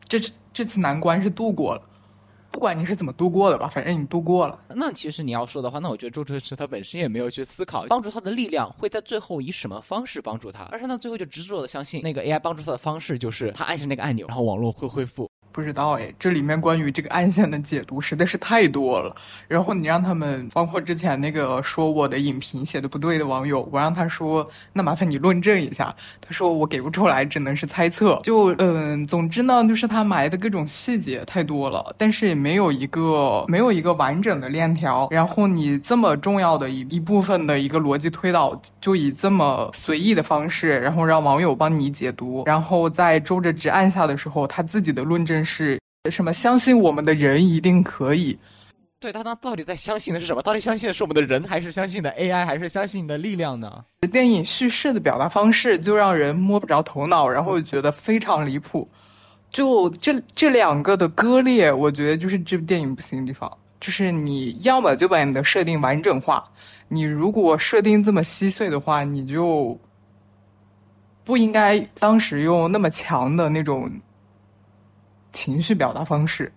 [0.09, 1.82] 这次这次难关是度过了。
[2.51, 4.59] 不管你是怎么度过的吧，反正你度过了。
[4.74, 15.30] 那其实你要说的话，那我觉得周哲直他本身也没有去思考帮助他的力量会在最后以什么方式帮助他，而是他最后就执着的相信那个 AI 帮助他的方式就是他按下那个按钮，然后网络会恢复。
[15.51, 19.14] 不知道哎，这里面关于这个暗线的解读实在是太多了。
[19.49, 25.94] 然后你让他们，包括之前那个说我的影评写的不对的网友，我让他说，那麻烦你论证一下。
[26.20, 28.20] 他说我给不出来，只能是猜测。
[28.22, 35.09] 就嗯，总之呢，就是他埋的各种细节太多了，但是也没有一个没有一个完整的链条。
[35.11, 42.44] 然后你这么重要的一一部分的一个逻辑推导，就以这么随意的方式，然后让网友帮你解读。
[42.44, 45.38] 然后在周哲直按下的时候，他自己的论证。
[45.45, 45.80] 是
[46.11, 46.32] 什么？
[46.32, 48.39] 相信我们的人一定可以。
[49.01, 50.43] 对他，他到底在相信的是什么？
[50.43, 53.84] 到底相信的是我们的人，还是相信的 AI，还是相信你的力量呢？
[54.11, 58.89] 电影叙事的表达方式就让人摸不着头脑，然后觉得非常离谱。
[59.53, 63.51] 就这这两个的割裂，我觉得就是这部电影不行的地方。
[63.78, 66.45] 就是你要么就把你的设定完整化，
[66.89, 69.78] 你如果设定这么稀碎的话，你就
[71.22, 73.89] 不应该当时用那么强的那种。
[75.39, 76.51] 情绪表达方式。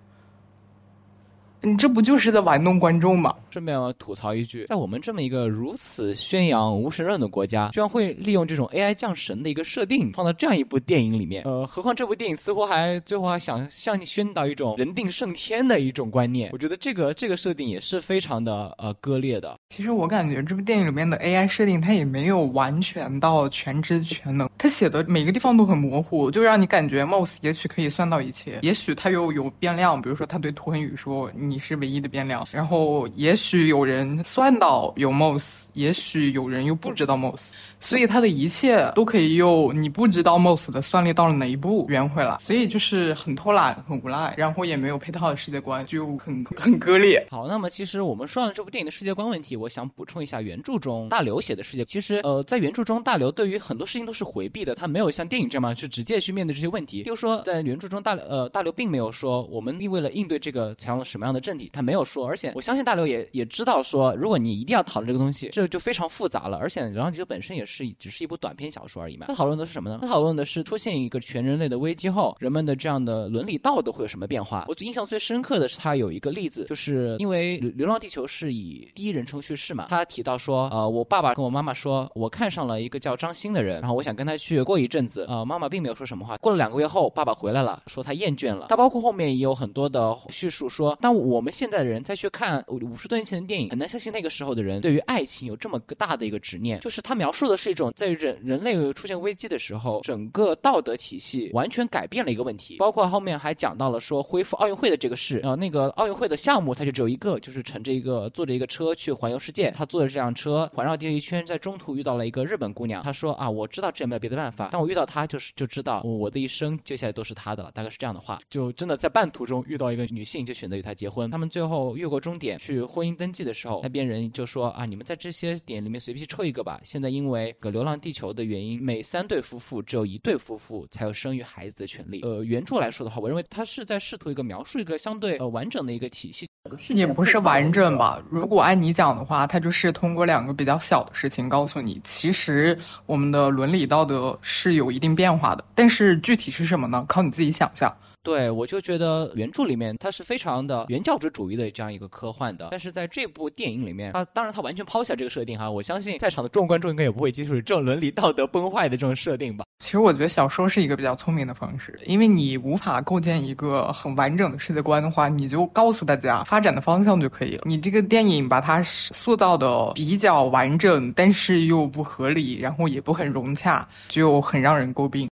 [1.63, 3.35] 你这不就是在玩弄观众吗？
[3.51, 11.43] 顺便我吐槽一句，在我们这么一个如此宣扬无神论的国家，居然会利用这种 AI 降神的一个设定放到这样一部电影里面。
[11.43, 16.49] 呃，何况这部电影似乎还最后还想向你宣导一种人定胜天的一种观念。
[16.51, 19.59] 我觉得这个这个设定也是非常的呃割裂的。
[19.69, 31.29] 其实我感觉这部电影里面的 AI 设定，它也没有完全到全知全能，它写的每个地方都很模糊，就让你感觉 Moss 也许可以算到一切，也许它又有变量，比如说他对涂恒宇说。
[31.50, 37.49] 你你是唯一的变量，然后也许有人算到有 most，也许有人又不知道 Moss，
[37.81, 47.27] 所以他的一切都可以用你不知道 Moss 的算力到了哪一步圆回来，所以就是很偷懒、很无赖，然后也没有配套的世界观，就很很割裂。
[47.29, 51.83] 好，那么其实我们说完这部电影的世界观问题，我想补充一下原著中大刘写的世界。
[51.83, 57.03] 其实呃，在原著中大刘对于很多事情都是回避的，他没有像电影这样去直接去面对这些问题。
[57.03, 61.41] 比如说在原著中大呃大刘并没有说我们为了应对这个采用了什么样的。
[61.41, 66.57] 阵地他没有说，而且我相信大刘也也知道说，如果你一定要讨论这个东西，这就非常复杂了。
[66.57, 69.25] 而且《流浪地球》本身也是只是一部短篇小说而已嘛。
[69.27, 69.99] 他讨论的是什么呢？
[70.01, 74.65] 他讨论的是出现一个全人类的危机后，人们的这样的伦理道德会有什么变化。
[74.67, 85.25] 我印象最深刻的是他有一个例子，就是因为《流浪地球》是以第一人称叙事嘛，他提到说，呃，我爸爸跟我妈妈说，我看上了一个叫张欣的人，然后我想跟他去过一阵子。
[85.27, 86.37] 呃，妈妈并没有说什么话。
[86.37, 88.67] 过了两个月后，爸爸回来了，说他厌倦了。
[88.69, 91.31] 他包括后面也有很多的叙述说，当我。
[91.31, 96.79] 我们现在的人再去看五十多年前的电影，很难相信那个时候的人对于爱情有这么个大的一个执念。
[96.81, 102.77] 就是他描述的是一种在人人类出现危机的时候，整个道德体系完全改变了一个问题。
[102.77, 109.69] 包括后面还讲到了说恢复奥运会的这个事，呃，那个奥运会的项目它就只有一个，就是乘着一个坐着一个车去环游世界。
[109.71, 113.03] 他坐着这辆车环绕地球一圈，在中途遇到了一个日本姑娘。
[113.03, 118.39] 他说啊，我知道这也没有别的办法，但我遇到她就是就知道我的一生接下来都是她的了，大概是这样的话。
[118.49, 121.29] 就真的在半途中遇到一个女性，就选择与她结婚。
[121.29, 126.79] 他们最后越过终点去婚姻登记的时候，那边人就说啊，你们在这些点里面随便抽一个吧。
[126.83, 132.21] 现在因为个流浪地球的原因，每三对夫妇只有一对夫妇才有生育孩子的权利。
[132.21, 136.47] 呃，原著来说的话，我认为他是在试图一个描述一个相对呃完整的一个体系，
[136.89, 138.21] 也不是完整吧。
[138.29, 147.05] 如果按你讲的话，他就是通过两个比较小的事情告诉你，其实我们的伦理道德是有一定变化的，但是具体是什么呢？
[147.07, 147.95] 靠你自己想象。
[148.23, 159.65] 对，我就觉得原著里面它是非常的原教旨主义的这样一个科幻的，但是在这部电影里面，它当然它完全抛下这个设定哈，我相信在场的众观众应该也不会接受这种伦理道德崩坏的这种设定吧。
[159.79, 167.63] 其实我觉得小说是一个比较聪明的方式，因为你无法构建一个很完整的世界观的话，你就告诉大家发展的方向就可以了。
[167.65, 175.27] 你这个电影把它塑造的比较完整，但是又不合理，然后也不很融洽，就很让人诟病。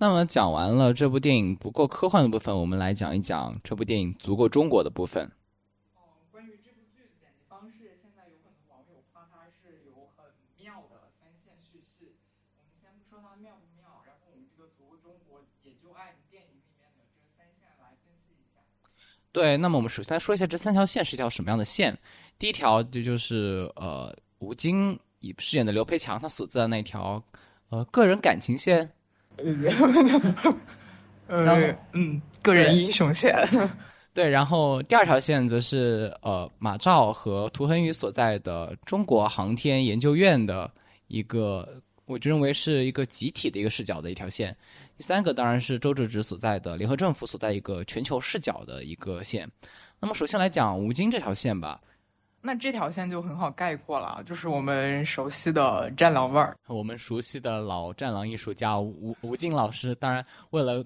[0.00, 5.28] 那么讲完了这部电影不够科幻的部分，我们来讲一讲这部电影足够中国的部分。
[6.30, 10.30] 关于这部剧的剪辑方式，现在有很多网友夸它是有很
[10.62, 12.14] 妙的三线叙事。
[12.54, 18.62] 我们先不说它妙不妙，然后我们这个足够中国也就按电影里面的这三线来分析一下。
[19.32, 21.98] 对，那么我们首先来说一下这三条线是一条什么样的线。
[22.38, 27.20] 第一条这就是呃吴京以饰演的刘培强他所在的那条
[27.70, 28.94] 呃个人感情线。
[31.28, 33.36] 呃，嗯，个人英雄线。
[34.14, 40.68] 对，然后第二条线则是呃马照和涂恒宇所在的中国航天研究院的
[41.06, 44.56] 一个，我就认为是一个集体的一个视角的一条线。
[44.96, 49.48] 第三个当然是周志直所在的联合政府所在一个全球视角的一个线。
[50.00, 51.80] 那么首先来讲吴京这条线吧。
[52.48, 59.94] 那这条线就很好概括了，就是我们熟悉的战狼味儿， 我们熟悉的老战狼艺术家吴吴京老师。
[59.96, 60.82] 当然，为了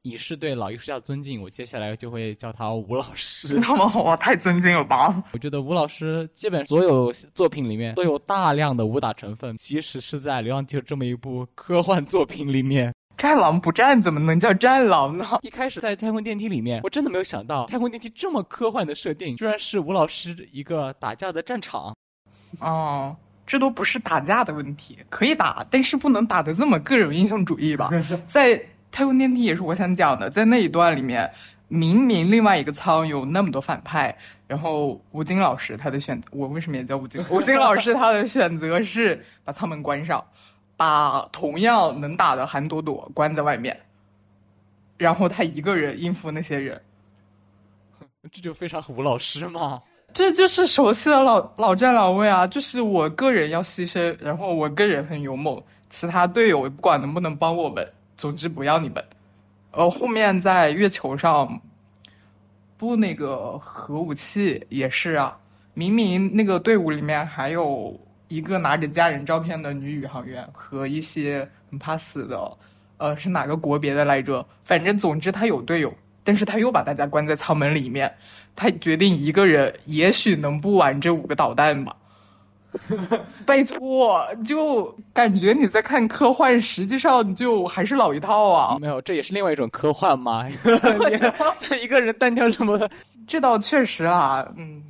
[0.00, 3.58] 以示对老艺术家的尊敬，我接下来就会叫他吴老师。
[3.58, 5.22] 那么我太尊敬了吧？
[5.34, 12.90] 我觉得吴老师基本所有作品里面都有大量的武打成分，即使是在《流浪地球》这么一部科幻作品里面。
[13.22, 15.24] 战狼不战怎么能叫战狼呢？
[15.42, 21.96] 一开始在太空电梯里面，我真的没有想到太空电梯这么科幻的设定，居然是吴老师一个打架的战场。
[22.58, 23.16] 哦，
[23.46, 27.90] 这都不是打架的问题，可以打，但是不能打的这么个人英雄主义吧？
[28.26, 28.60] 在
[28.90, 31.30] 太空电梯也是我想讲的，在那一段里面，
[31.68, 34.12] 明明另外一个舱有那么多反派，
[34.48, 37.24] 然后吴京老师他的选择，我为什么也叫吴京？
[37.30, 40.20] 吴京老师他的选择是把舱门关上。
[40.76, 43.78] 把同样能打的韩朵朵关在外面，
[44.96, 46.80] 然后他一个人应付那些人，
[48.32, 49.80] 这就非常吴老师嘛。
[50.12, 52.46] 这就是熟悉的老老战老位啊！
[52.46, 59.02] 就是我个人要牺牲，然后我个人很勇猛，其他队友不管能不能帮我们，总之不要你们。
[59.70, 61.60] 呃，后面在月球上
[62.76, 65.38] 不那个核武器也是啊，
[65.72, 67.98] 明明那个队伍里面还有。
[68.32, 72.40] 一个拿着家人照片的女宇航员和一些很怕死的，
[72.96, 74.44] 呃，是哪个国别的来着？
[74.64, 75.92] 反正总之他有队友，
[76.24, 78.10] 但是他又把大家关在舱门里面，
[78.56, 81.94] 他决定一个人也许能不玩这五个导弹吧。
[83.44, 88.78] 拜托，就感觉你在看科幻，实际上就还是老一套啊。
[88.80, 90.48] 没有，这也是另外一种科幻嘛。
[91.82, 92.90] 一个人单挑什么的？
[93.26, 94.82] 这倒确实啊，嗯。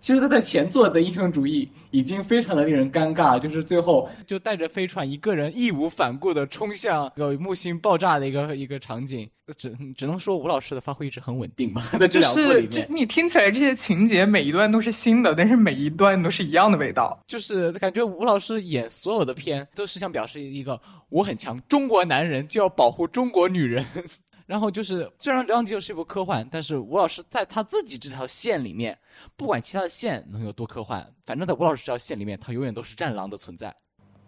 [0.00, 9.28] 其实他在前作的英雄主义已经非常的令人尴尬，就是最后就带着飞船一个人义无反顾的冲向个木星爆炸的一个一个场景，
[9.58, 11.82] 只只能说吴老师的发挥一直很稳定吧。
[12.00, 20.80] 在这两部里面，你听起来这些情节每一段都是新的，但是每一段都是一样的味道，就是感觉吴老师演所有的片都是想表示一个
[21.10, 23.84] 我很强，中国男人就要保护中国女人。
[24.50, 28.98] 然后就是，虽然《流浪地球》是一部科幻，但是吴老师在他自己这条线里面，
[29.36, 33.72] 不管其他的线能有多科幻，反正在吴老师这条线里面，他永远都是战狼的存在。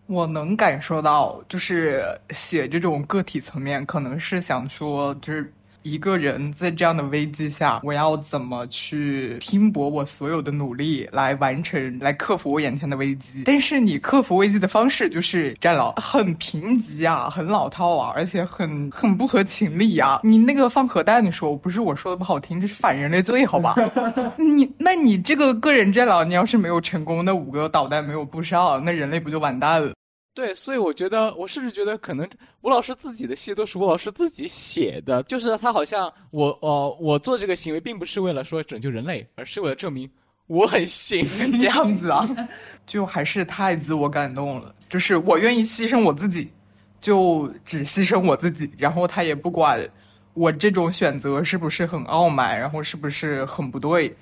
[0.06, 5.52] 我能感受到，就是写这种个体层面，可能是想说，就是。
[5.82, 13.44] 一个人在这样的危机下，我要怎么去拼搏我所有的努力来完成、来克服我眼前的危机？
[13.44, 20.20] 但是你克服危机的方式就是战狼，很贫瘠啊，很老套啊，而且很很不合情理啊。
[20.22, 23.74] 你那个放核弹的时候，不是我说的不好听，这是反人类罪，好吧？
[24.36, 29.92] 你那你这个个人战狼，你要是没有成功，那五个导弹没有布上，那人类不就完蛋了？
[30.34, 32.26] 对，所以我觉得，我甚至觉得，可能
[32.62, 40.10] 吴老师自己的戏都是吴老师自己写的，就是他好像我，呃，我做这个行为并不是为了说拯救人类，而是为了证明
[40.46, 41.26] 我很行，
[41.60, 42.26] 这样子啊，
[42.86, 46.50] 就还是太自我感动了，就是我愿意牺牲我自己，
[46.98, 49.86] 就只牺牲我自己，然后他也不管
[50.32, 54.16] 我这种选择是不是很傲慢，然后是不是很不对。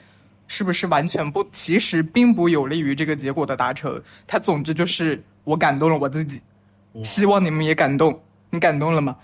[0.52, 1.46] 是不是完全不？
[1.52, 4.02] 其实并不有利于这个结果的达成。
[4.26, 6.40] 他总之就是我感动了我自己，
[7.02, 8.16] 希望你们也感动。
[8.52, 9.16] 你感动了吗？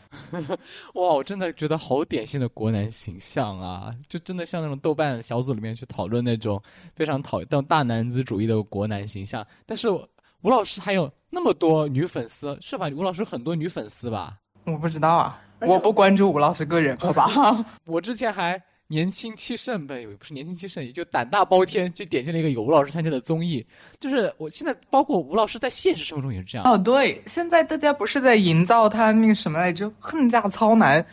[0.94, 3.92] 哇，我真的觉得好典型的国男形象啊！
[4.08, 6.60] 就真的像那种豆瓣小组里面去讨论那种
[6.94, 9.44] 非常讨厌大男子主义的国男形象。
[9.64, 9.88] 但是
[10.42, 12.88] 吴老师还有那么多女粉丝，是吧？
[12.96, 14.36] 吴老师很多女粉丝吧？
[14.64, 17.28] 我不知道啊，我不关注吴老师个人，好吧？
[17.86, 23.66] 我之前还年轻气盛呗，也不是年轻气盛，也就胆大包天就点进了一个有吴老师参加的综艺。
[23.98, 26.64] 就是我现在包括吴老师在现实生活中也是这样。
[26.64, 31.04] 哦，对，现在大家不是在营造他那个什么来着，恨嫁糙男，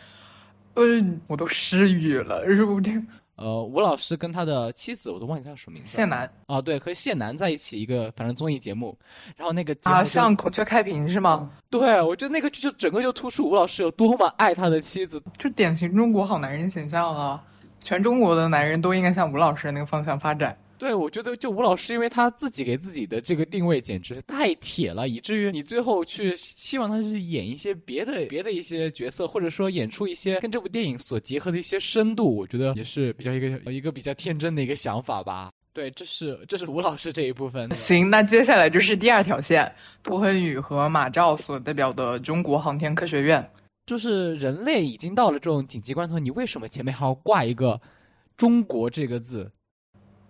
[0.74, 0.84] 呃，
[1.26, 3.02] 我都失语了，是不是？
[3.36, 5.90] 呃，吴老师跟他的妻子我都忘记他叫什么名字。
[5.90, 8.96] 谢楠啊，对，和谢楠在一起一个反正综艺节目，
[9.36, 11.50] 然后那个啊，像孔雀开屏是吗？
[11.68, 15.20] 对我觉得那个剧就整个就突出吴老师有多么爱他的妻子。
[15.36, 17.42] 就典型中国好男人形象啊！
[17.84, 20.56] 全中国的男人都应该向吴老师那个方向发展。
[20.78, 35.50] 对，我觉得就吴老师，因为他自己给自己的这个定位简直太铁了，以至于你最后去希望他去演一些别的别的一些角色，或者说演出一些跟这部电影所结合的一些深度，我觉得也是比较一个一个比较天真的一个想法吧。
[35.74, 37.72] 对，这是这是吴老师这一部分。
[37.74, 39.70] 行，那接下来就是第二条线，
[40.02, 43.46] 涂恒宇和马照所代表的中国航天科学院。
[43.86, 47.80] 就是人类已经到了这种紧急关头，你为什么前面还要挂一个
[48.36, 49.50] “中国”这个字？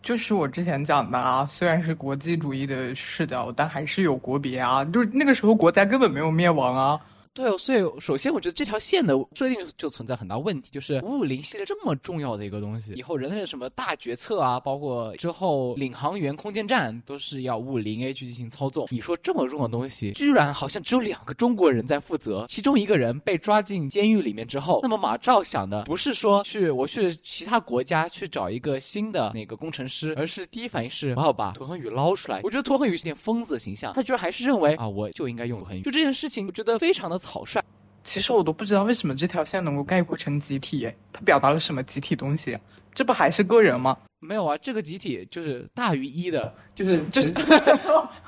[0.03, 4.85] 就是我之前讲的啊，虽然是国际主义的视角，但还是有国别啊。
[4.85, 7.01] 就是那个时候国家根本没有灭亡啊。
[7.35, 18.87] 对，所以首先我觉得这条线的设定就存在很大问题，就是五五零系列这么重要的一个东西，以后人类的什么大决策啊，包括之后领航员、空间站都是要五五零 A 去进行操纵。
[18.89, 32.41] 你说这么重要的东西，居然好像只有两个中国人在负责，其中一个人被抓进监狱里面之后，那么马照想的不是说去我去其他国家去找一个新的那个工程师，而是第一反应是我要把涂恒宇捞出来。
[32.45, 35.83] 我觉得涂恒宇是点疯子的形象，他居然还是认为啊，我就应该用涂恒宇。
[35.83, 37.63] 就这件事情，我觉得非常的草率。
[38.05, 42.59] 其实我都不知道为什么这条线能够概括成集体，哎，它表达了什么集体东西？
[42.95, 43.97] 这不还是个人吗？
[44.21, 47.33] 没有啊，这个集体就是大于一的，就是 就是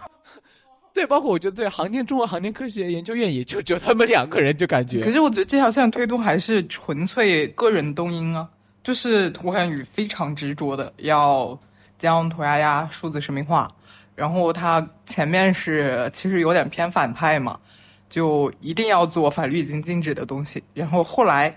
[0.95, 5.03] 对，包括我觉得对航天中国航天科学研究院也就只有他们两个人，就感觉。
[5.03, 8.49] 可是我觉得这条线推动还是纯粹个人动因啊，
[8.83, 11.59] 就是涂恒宇非常执着的要
[11.99, 13.71] 将涂鸦鸦数字生命化，
[14.15, 17.61] 然后他前面是其实有点偏反派嘛，
[18.09, 21.55] 就一定要做法律已经禁止的东西，然后后来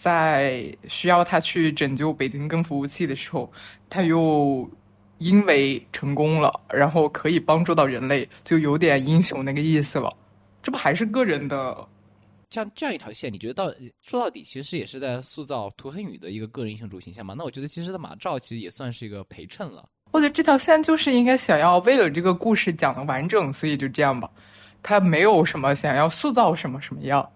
[0.00, 3.52] 在需要他去拯救北京跟服务器的时候，
[3.90, 4.68] 他又
[5.18, 10.12] 因为成功了，然后可以帮助到人类，就有点英雄那个意思了。
[10.62, 11.86] 这不还是个人的
[12.50, 17.34] 像这样一条线，你觉得到说到底，其实也是在塑造涂恒宇的一个个人英雄主形象嘛？
[17.36, 19.84] 那我觉得其实的马照其实也算是一个陪衬了。
[20.12, 24.30] 我觉得这条线就是应该想要为了这个故事讲的完整，所以就这样吧。
[24.82, 27.28] 他没有什么想要塑造什么什么样，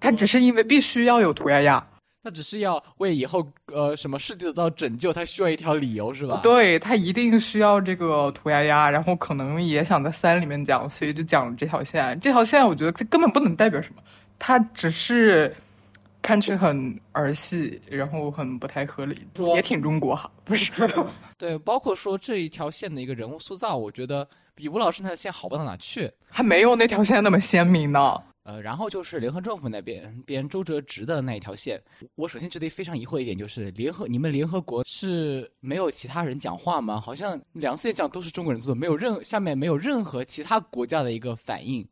[0.00, 1.86] 他只是因为必须要有涂鸦鸦。
[2.22, 6.40] 他只是要为以后呃什么世界得到拯救，他需要一条理由是吧？
[6.42, 12.18] 对他一定需要这个涂鸦鸦，然后可能也想在三里面讲，所以就讲了这条线。
[12.20, 14.02] 这条线我觉得它根本不能代表什么，
[14.38, 15.54] 它只是
[16.22, 20.72] 看去很儿戏，然后很不太合理，也挺中国哈，不是？
[21.36, 26.10] 对，包括说这一条线的一个人物塑造，我觉得比吴老师那条线好不到哪去。
[26.30, 28.14] 还没有那条线那么鲜明呢。
[28.44, 31.82] 呃，然后就是联合政府那边编周哲直的那一条线，
[32.14, 37.00] 我首先觉得非常疑惑一点就是，联合你们联合国是没有其他人讲话吗？
[37.00, 41.88] 好像两次演讲都是中国人做的，没有任下面没有任何其他国家的一个反应，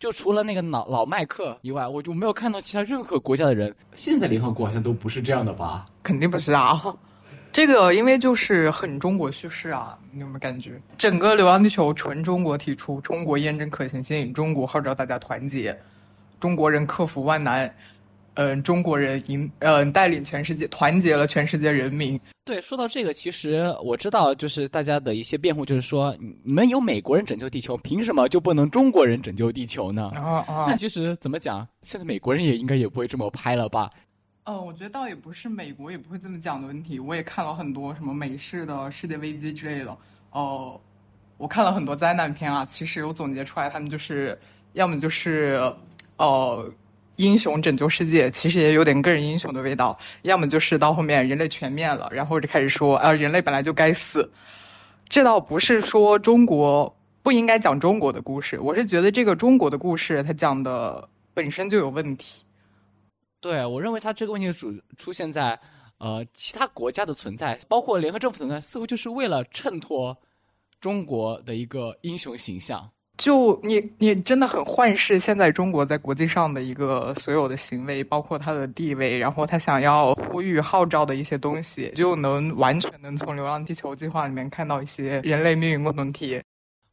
[0.00, 3.72] 就除了那个老老麦克以外，我就没有看到其他任何国家的人。
[3.94, 5.86] 现在联合国好像都不是这样的吧？
[6.02, 6.82] 肯定不是啊，
[7.54, 10.72] 这个因为就是很中国叙事啊，你有没有感觉？
[10.98, 15.78] 整个《流浪地球》纯中国提出，中国验证可行性，中国号召大家团结，
[16.40, 17.72] 中国人克服万难，
[18.34, 22.20] 嗯、中国人赢嗯、带领全世界，团结了全世界人民。
[22.44, 30.10] 对，说到这个，其实我知道，就是大家的一些辩护，就是说，你你们有美国人拯救地球，凭什么就不能中国人拯救地球呢？
[30.16, 33.88] 啊啊那其实怎么讲，现在美国人也应该也不会这么拍了吧？
[34.44, 37.00] 呃，我觉得倒也不是美国也不会这么讲的问题。
[37.00, 39.96] 我也看了很多什么美式的世界危机之类的。
[40.32, 40.78] 哦，
[41.38, 42.62] 我看了很多灾难片啊。
[42.66, 44.38] 其实我总结出来，他们就是
[44.74, 45.58] 要么就是
[46.18, 46.70] 呃
[47.16, 54.30] 英雄拯救世界，其实也有点个人英雄的味道；要么就是到后面人类全灭了，然后就开始说啊、人类本来就该死。
[55.08, 62.42] 这倒不是说中国不应该讲中国的故事，我是觉得这个中国的故事它讲的本身就有问题。
[63.44, 65.58] 对我认为他这个问题主出现在
[65.98, 70.16] 呃其他国家的存在，包括联合政府存在，似乎就是为了衬托
[70.80, 72.90] 中国的一个英雄形象。
[73.18, 86.40] 就你，你真的很幻视现在中国在国际上的一个所有的行为，包括他的地位，然后他想要呼吁号召的一些东西，就能完全能从《流浪地球》计划里面看到一些人类命运共同体。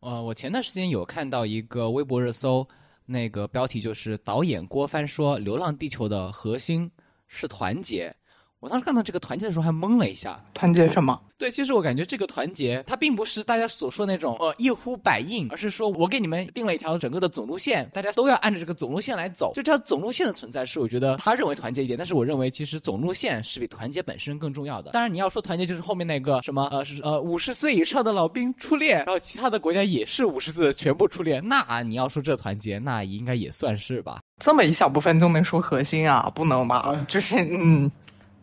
[0.01, 2.67] 呃，我前段时间有看到一个微博热搜，
[3.11, 6.89] 那个标题就是导演郭帆说《流浪地球》的核心
[7.27, 8.15] 是团结。
[8.61, 10.39] 我当时看到这个团结的时候还懵了一下。
[10.53, 11.19] 团结什么？
[11.35, 19.51] 对，其实我感觉这个团结，它并不是大家所说那种呃一呼百应，而是说我给你们定了一条整个的总路线，大家都要按照这个总路线来走。
[19.55, 24.91] 就这条总路线的存在，是我觉得他认为团结一点，但是我认为其实总路线是比团结本身更重要的。
[24.91, 34.19] 当然你要说团结，就是后面那个什么呃是呃五十岁以上的老兵出列，然后其他的国家也是五十岁的全部出列，那你要说这团结，那应该也算是吧。
[34.37, 36.31] 这么一小部分就能说核心啊？
[36.35, 37.03] 不能吧？
[37.07, 37.91] 就是嗯。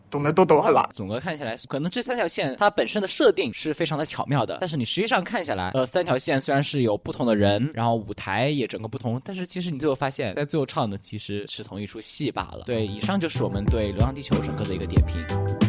[0.09, 0.89] 懂得都懂了。
[0.93, 12.63] 总的看起来，可能这三条线它本身的设定是非常的巧妙的，但是你实际上看下来，呃，三条线虽然是有不同的人，然后舞台也整个不同，但是其实你最后发现，在最后唱的其实是同一出戏罢了。
[12.65, 15.68] 对，以上就是我们对《流浪地球》整个的一个点评。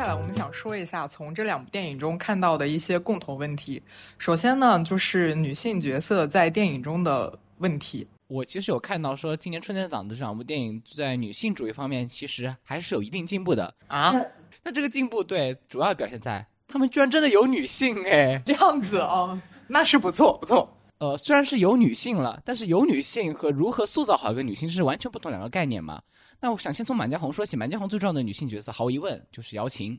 [0.00, 3.82] 下来我们想说一下从这两部电影中看到的一些共同问题。
[4.16, 8.08] 首先呢，就是女性角色在电影中的问题。
[8.26, 14.14] 我其实有看到说，今年春节档的这两部电影在女性主义方面其实还是有一定进步的啊。
[14.62, 20.66] 那这个进步对主要表现在他们居然真的有女性哎，这样子啊，那是不错不错。
[21.00, 26.00] 呃，虽然是有女性了，但是有女性和如何塑造好一个女性是完全不同两个概念嘛。
[26.38, 29.98] 那我想先从《满江红》说起，《满江红》最重要的女性角色，毫无疑问就是姚琴。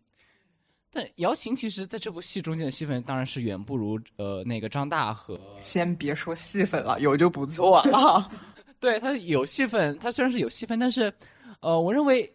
[0.92, 5.40] 但姚琴其实在这部戏中间的戏份当然是远不如呃那个张大和。
[5.60, 8.30] 先别说戏份了，有就不错了。
[8.80, 11.12] 对她有戏份，她虽然是有戏份，但是
[11.62, 12.32] 呃，我认为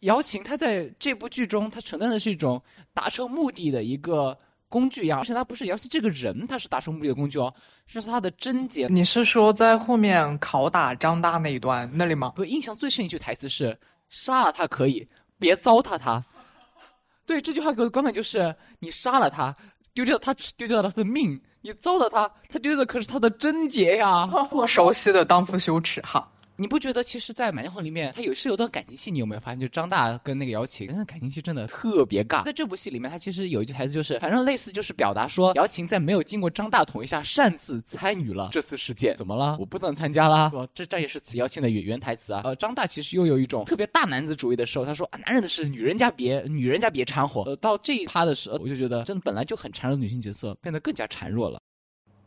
[0.00, 2.62] 姚琴她在这部剧中，她承担的是一种
[2.92, 4.38] 达成目的的一个。
[4.70, 7.52] 工具一样，而且他不是而且这个人，他是达成目的的工具哦，
[7.86, 8.86] 这是他的贞洁。
[8.88, 12.32] 你是说在后面拷打张大那一段那里吗？
[12.36, 15.06] 我印象最深一句台词是：“杀了他可以，
[15.38, 16.24] 别糟蹋他。
[17.26, 19.54] ”对这句话给我的观感就是：你杀了他，
[19.92, 24.28] 丢掉他，丢掉了他的命；你糟蹋他，他丢的可是他的贞洁呀。
[24.52, 26.30] 我熟悉的当夫羞耻哈。
[26.60, 29.58] 你不觉得其实，在《满江红》里面，他有是有段感情戏，你有没有发现？
[29.58, 32.44] 就张大跟那个姚琴，那感情戏真的特别尬。
[32.44, 39.56] 在这部戏里面，他其实有一句台词，就是反正类似就是表达说，姚琴在没有经过张大同意下擅自参与了这次事件，怎么了？
[39.58, 40.52] 我不能参加啦？
[40.74, 42.42] 这这也是姚琴的原原台词啊。
[42.44, 47.40] 呃，张大其实又有一种特别大男子主义的时候，他说啊，男人的事，女人家别，女人家别掺和。
[47.44, 51.58] 呃，到这一趴的时候，我就觉得，真的本来就很孱弱的女性角色，变得更加孱弱了。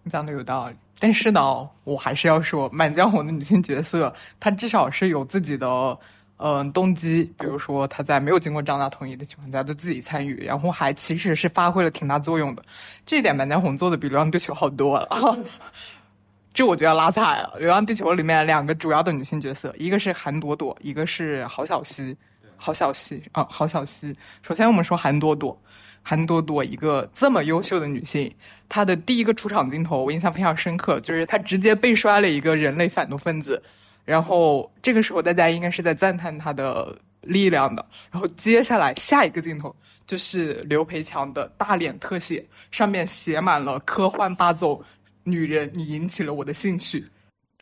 [0.04, 5.98] 你讲的有道理，但是呢，我还是要说，《满江红》的女性角色，她至少是有自己的，
[6.38, 7.24] 嗯，动机。
[7.40, 12.62] 比如说，她在没有经过张大同意的情况下，就自己参与，然后还其实是发挥了挺大作用的。
[13.06, 15.08] 这一点，《满江红》做的比《流浪地球》好多了。
[16.54, 22.16] 这我就要拉踩了，《流浪地球》里面两个主要的女性角色，一个是韩朵朵，一个是郝小西。
[22.58, 24.16] 郝小西啊，郝小西。
[24.42, 25.58] 首先，我们说韩朵朵。
[26.04, 28.32] 韩朵朵一个这么优秀的女性，
[28.70, 33.62] 她的第一个出场镜头我印象非常深刻，就是她直接被摔了一个人类反动分子，
[34.04, 37.84] 然后这个时候大家应该是在赞叹她的力量的。
[38.12, 39.74] 然后接下来下一个镜头
[40.06, 44.84] 就是刘培强的大脸特写，上面写满了科幻霸总，
[45.24, 47.06] 女人你引起了我的兴趣。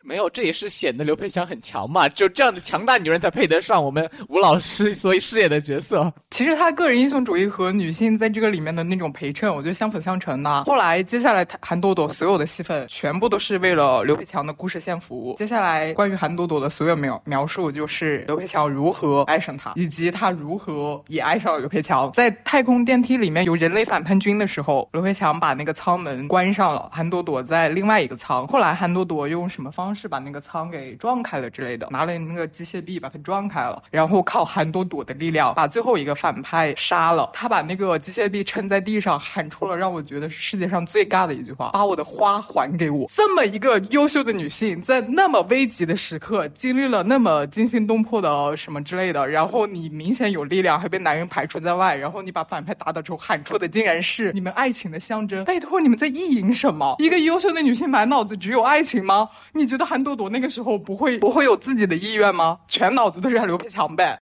[0.03, 2.07] 没有，这也是显得刘培强很强嘛。
[2.09, 6.11] 就这样的强大女人才配得上我们吴老师所以饰演的角色。
[6.31, 10.63] 其实他个人英雄主义和女性在这个里面的那种陪衬，我觉得相辅相成的。
[10.63, 15.35] 后来接下来韩朵朵所有的戏份全部都是为了刘培强的故事线服务。
[15.37, 22.11] 接下来关于韩朵朵的所有描描述，就是刘培强如何爱上她，以及他如何也爱上了刘培强。
[22.13, 28.47] 在太空电梯里面有人类反叛军的时候，刘培强把那个舱门关上了，韩朵朵在另外一个舱。
[28.47, 29.90] 后来韩朵朵用什么方？
[29.95, 37.29] 是把那个舱给撞开了之类的，拿了那个机械臂把它撞开了，然后靠韩朵朵的力量把最后一个反派杀了。
[37.33, 55.43] 他把那个机械臂撑在地上，喊出了让我觉得是世界上最尬的一句话：“把我的花还给我。”这么一个优秀的女性，在那么危急的时刻，经历了那么惊心动魄的什么之类的，然后你明显有力量，还被男人排除在外，然后你把反派打倒之后喊出的竟然是你们爱情的象征。
[55.45, 56.95] 拜托，你们在意淫什么？
[56.99, 59.29] 一个优秀的女性满脑子只有爱情吗？
[59.53, 59.80] 你觉得？
[59.85, 62.59] 韩朵朵那个时候不会不会有自己的意愿吗？
[62.67, 64.19] 全脑子都是刘培强呗。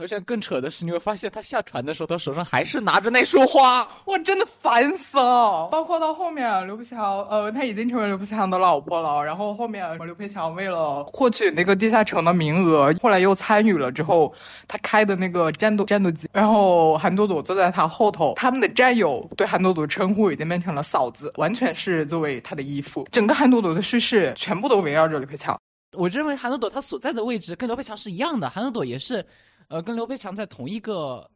[0.00, 3.86] 而且更扯的是，你会发现他下船的时候，他手上还是拿着那束花。
[4.04, 5.68] 我真的烦死了。
[5.70, 9.22] 包括到后面，刘培强，呃，他已经成为刘培强的老婆了。
[9.22, 14.32] 然后后面刘培强为了获取那个地下城的名额，后来又参与了之后，
[14.68, 16.28] 他开的那个战斗战斗机。
[16.32, 23.06] 然后韩朵朵坐在他后头，他们的战友对韩朵朵称呼已经变成了嫂子，完全是作为他的依附。
[23.10, 25.58] 整个韩朵朵的叙事全部都围绕着刘培强。
[25.96, 29.24] 我认为韩朵朵她所在的位置跟刘培强是一样的，韩朵朵也是。
[29.68, 31.28] 呃，跟刘培强在同一个，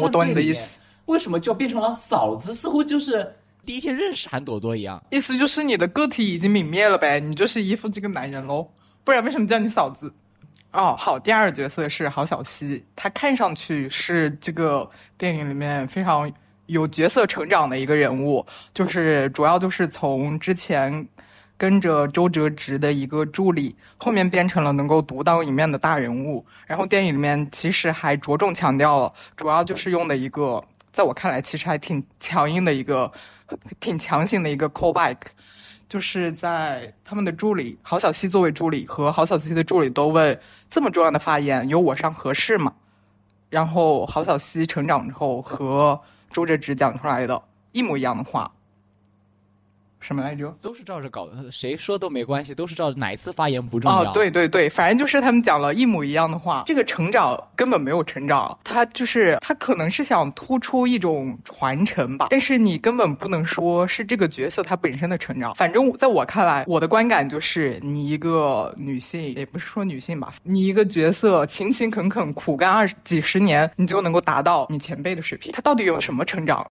[0.00, 0.80] 我懂你的意思。
[1.06, 2.54] 为什么就变成了嫂子？
[2.54, 3.30] 似乎就是
[3.66, 5.02] 第一天认识韩朵朵一样。
[5.10, 8.66] 意思就是你的个体已经泯灭了呗，你就是依附这个男人喽，
[9.04, 10.12] 不然为什么叫你嫂子？
[10.72, 16.32] 哦，好，第二个角色是郝小西，他看上去是这个电影里面非常
[16.66, 21.06] 有角色成长的一个人物，就是主要就是从之前
[21.64, 26.44] 跟着周哲直的一个助理，后面变成了能够独当一面的大人物。
[26.66, 30.62] 然后电影里面其实还着重强调了，主要就是用的一个，
[30.92, 33.10] 在我看来其实还挺强硬的一个、
[33.80, 35.16] 挺强行的一个 callback。
[35.88, 40.38] 就是在他们的助理郝小西作为助理和郝小西的助理都问
[40.68, 42.74] 这么重要的发言由我上合适吗？
[43.48, 45.98] 然后郝小西成长之后和
[46.30, 47.42] 周哲直讲出来的
[47.72, 48.52] 一模一样的话，
[50.04, 50.54] 什么来着？
[50.60, 54.02] 都是照着搞，谁说都没关系，都是照着哪一次发言不重要。
[54.02, 56.62] 哦，对对对，反正就是他们讲了一模一样的话。
[56.66, 65.54] 这个成长根本没有成长，他就是他可能是想突出一种传承吧，但是你根本不能说是这个角色他本身的成长。
[65.54, 76.66] 反正在我看来，我的观感就是，你一个女性，也不是说女性吧，你一个角色勤勤恳恳苦干二十几十年，你就能够达到你前辈的水平，他到底有什么成长？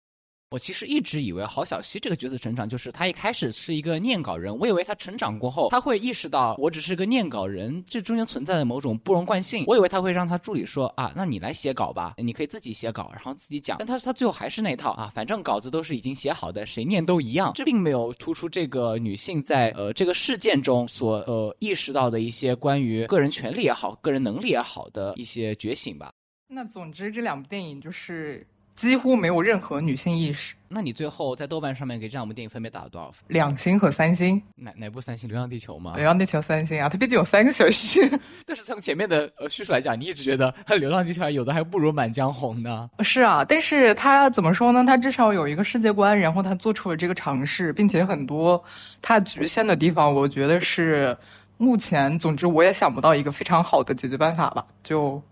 [0.54, 9.64] 我其实一直以为郝小西这个角色成长就是他一开始是一个念稿人，我以为他成长过后他会意识到我只是个念稿人，这中间存在的某种不容惯性。
[9.66, 13.78] 我以为他会让他助理说啊，那你来写稿吧，你可以自己写稿，然后自己讲。
[13.78, 17.50] 但他他最后还是那套啊，反正稿子都是已经写好的，谁念都一样。
[17.56, 26.12] 这并没有突出这个女性在呃这个事件中所呃意识到的一些关于个人权利也好、个人能力也好的一些觉醒吧。
[26.46, 28.46] 那总之，这两部电影就是
[28.76, 33.20] 几乎没有任何女性意识，那你最后在豆瓣上面给这两部电影分别打了多少分？
[33.28, 34.42] 两星和三星。
[34.56, 35.28] 哪哪部三星？
[35.32, 35.92] 《流浪地球》吗？
[35.96, 38.00] 流浪地球三星啊，它毕竟有三个小时。
[38.44, 42.90] 但是从前面的呃叙述来讲，你一直觉得《流浪地球》有的还不如《满江红》呢。
[43.04, 44.84] 是啊，但是它怎么说呢？
[44.84, 48.62] 它至少有一个世界观，然后它做出了这个尝试，并且很多
[49.00, 51.16] 它局限的地方，我觉得是
[51.56, 54.66] 目前，总之我也想不到一个非常好的解决办法吧。
[54.82, 55.22] 就，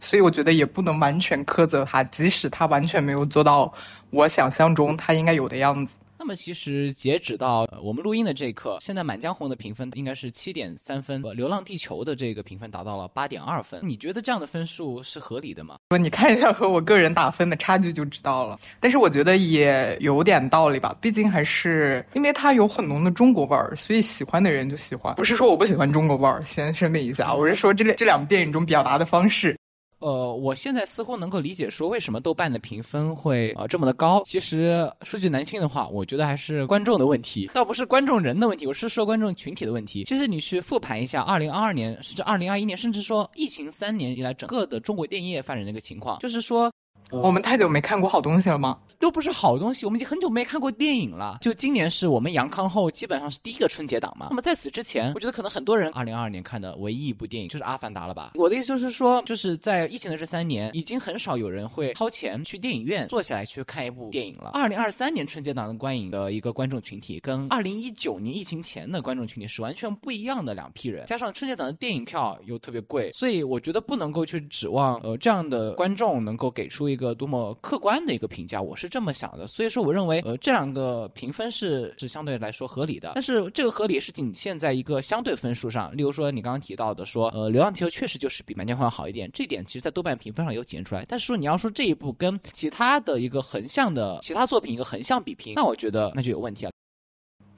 [0.00, 3.72] 所以我觉得也不能完全苛责他，即使他完全没有做到
[4.10, 5.94] 我想象中他应该有的样子。
[6.22, 13.80] 那么其实截止到、呃我们录音的这一刻，现在《满江红》的评分应该是七点三分，呃《流浪地球》的这个评分达到了八点二分。
[13.82, 15.76] 你觉得这样的分数是合理的吗？
[15.88, 18.58] 说你看一下和我个人打分的差距就知道了。
[18.80, 25.14] 但是我觉得也有点道理吧，毕竟还是因为它有很浓的中国味儿，所以喜欢的人就喜欢。
[25.14, 29.56] 不是说我不喜欢中国味儿，先声明一下，我是说这这两部电影中表达的方式。
[30.00, 34.22] 呃，我现在似乎能够理解说为什么豆瓣的评分会呃这么的高。
[34.24, 40.04] 其实说句难听的话，我觉得还是观众的问题，倒不是观众人的问题，我是说观众群体的问题。
[40.04, 46.72] 其实你去复盘一下二零二二年甚至二零二一年，甚至说疫情三年以来整个的中国电影业发展的一个情况，就是说。
[47.10, 48.78] 我们太久没看过好东西了吗？
[48.98, 51.38] 都不是好东西，我们已经很久没看过电影了。
[51.40, 54.26] 就今年是我们阳康后基本上是第一个春节档嘛。
[54.30, 58.32] 那么在此之前，我觉得可能很多人二零二二年看的唯一一部电影就是《阿凡达》了吧？
[58.34, 64.50] 我的意思就是说，就是在疫情的这三年，已经很少有人会掏钱去电影院坐下来去看一部电影了。
[64.52, 71.06] 二零二三年春节档的观影的一个观众群体，跟二零一九年疫情前的观众群体是完全不一样的两批人。
[71.06, 79.46] 加上春节档的电影票又特别贵，所以我觉得不能够去指望呃这样的观众能够给出一个多么客观的一个评价，我是这么想的。
[79.46, 85.96] 所以说，我认为呃这两个评分是是相对来说合理的，但是这个合理是仅限在一个相对分数上。
[85.96, 91.04] 例如说你刚刚提到的说，呃《流浪地球》确实就是比《满江红》要好一点，这点其实在豆瓣评分上有体现出来。
[91.08, 96.72] 但是说你要说这一部跟其他的一个横向的其他作品一个横向比拼，那我觉得那就有问题了。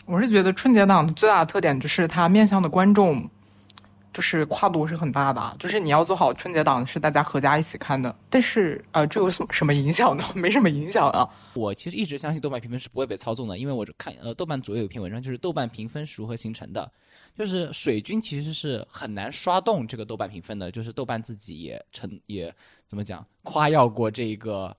[0.04, 3.28] 我是觉得春节档的最大的特点就是它面向的观众，
[4.12, 8.14] 就是跨度是很大的，就是你要做好春节档是大家合家一起看的。
[8.28, 10.24] 但是呃，这有什么 什么影响呢？
[10.34, 11.28] 没什么影响啊。
[11.54, 16.90] 我其实一直相信豆瓣评分是不会被操纵的，因为我看呃豆瓣主页有一篇文章，就是豆瓣评分是如何形成的，
[17.36, 22.54] 就是水军其实是很难刷动这个豆瓣评分的，就是豆瓣自己也承也
[22.86, 24.76] 怎么讲夸耀过这个。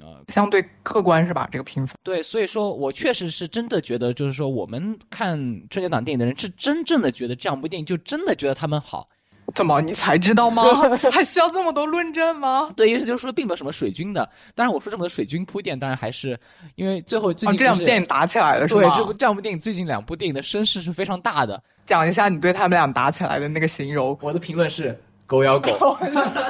[0.00, 1.48] 呃，相对客观是吧？
[1.50, 5.36] 这个评分对，所以说我确实是真的觉得，就是说我们看
[5.68, 9.08] 春节档电影的人是真正的觉得这两部电影就真的觉得他们好。
[9.56, 10.62] 怎么你才知道吗？
[11.10, 12.72] 还需要这么多论证吗？
[12.76, 14.22] 对，意思就是说并没有什么水军的。
[14.54, 16.38] 当然，我说这么多水军铺垫，当然还是
[16.76, 18.80] 因为最后最哦，近、这两部电影打起来了是吗？
[18.82, 21.60] 对，这部这两部电影最近两部电影的声势是非常大的。
[21.84, 24.16] 讲一下你对他们俩打起来的那个形容。
[24.22, 24.96] 我的评论是
[25.30, 25.70] 狗咬狗。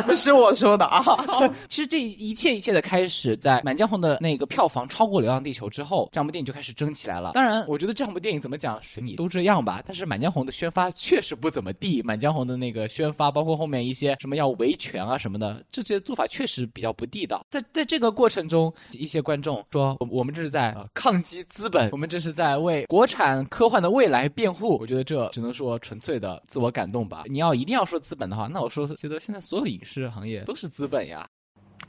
[0.07, 1.05] 不 是我说的啊。
[1.69, 7.33] 其实这一切一切的开始，在《满江红》的那个票房超过《流浪地球》之后，这部电影就开始争起来了。
[7.35, 9.83] 当然，我觉得这部电影怎么讲，水你都这样吧。
[9.87, 17.45] 但是《满江红》的宣发确实不怎么地，《满江红》的那个宣发，包括后面一些什么要维权啊什么的，这些做法确实比较不地道。
[17.51, 24.79] 在在这个过程中，一些观众说，我我们这是在、呃抗击资本，我们这是在为国产科幻的未来辩护。
[24.81, 27.25] 我觉得这只能说纯粹的自我感动吧。
[27.27, 31.29] 你要一定要说资本的话，那我说觉得现在所有影视行业都是资本呀。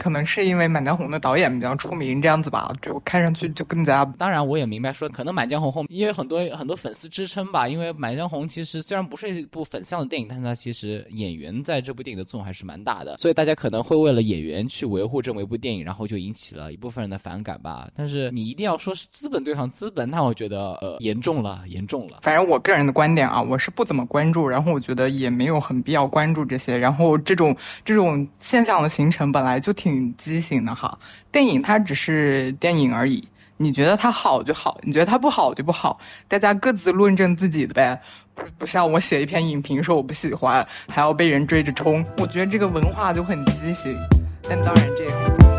[0.02, 7.68] 可能是因为《满江红》的导演比较出名，这样子吧，就看上去就更加当然，我也明白说，可能《满江红》后，因为很多很多粉丝支撑吧。
[7.68, 17.88] 因为《满江红》其实虽然不是一部粉向的电影，但是它其实演员在这部电影的作用还是蛮大的，所以大家可能会为了演员去维护这么一部电影，然后就引起了一部分人的反感吧。
[17.96, 22.18] 但是你一定要说是资本对抗资本，那我觉得呃严重了，严重了。
[22.24, 26.76] 反正我个人的观点啊，我是不怎么关注，然后我觉得也没有很必要关注这些。
[26.76, 30.98] 然后这种这种现象的形成本来就挺挺畸形的哈。
[31.32, 33.24] 电影它只是电影而已，
[33.58, 38.02] 你觉得它好就好，你觉得它不好就不好，大家各自论证自己的呗。
[38.34, 43.96] 不不像我写一篇影评说我不喜欢，还要被人追着冲，我觉得这个文化就很畸形。
[44.44, 45.52] 但当然这也很重要。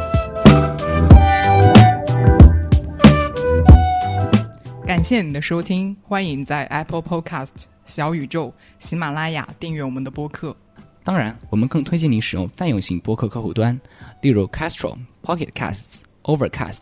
[4.86, 10.56] 感谢你的收听，欢迎在 Apple Podcast、小宇宙、喜马拉雅订阅我们的播客。
[11.04, 13.78] 当然，我们更推荐您使用泛用型播客客户端，
[14.20, 16.78] 例如 Castro Pocket Casts Overcast。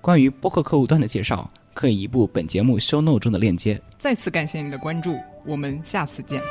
[0.00, 3.80] 关于播客客户端的介绍，可以移步本节目 show note 中的链接。
[3.98, 6.42] 再次感谢您的关注，我们下次见。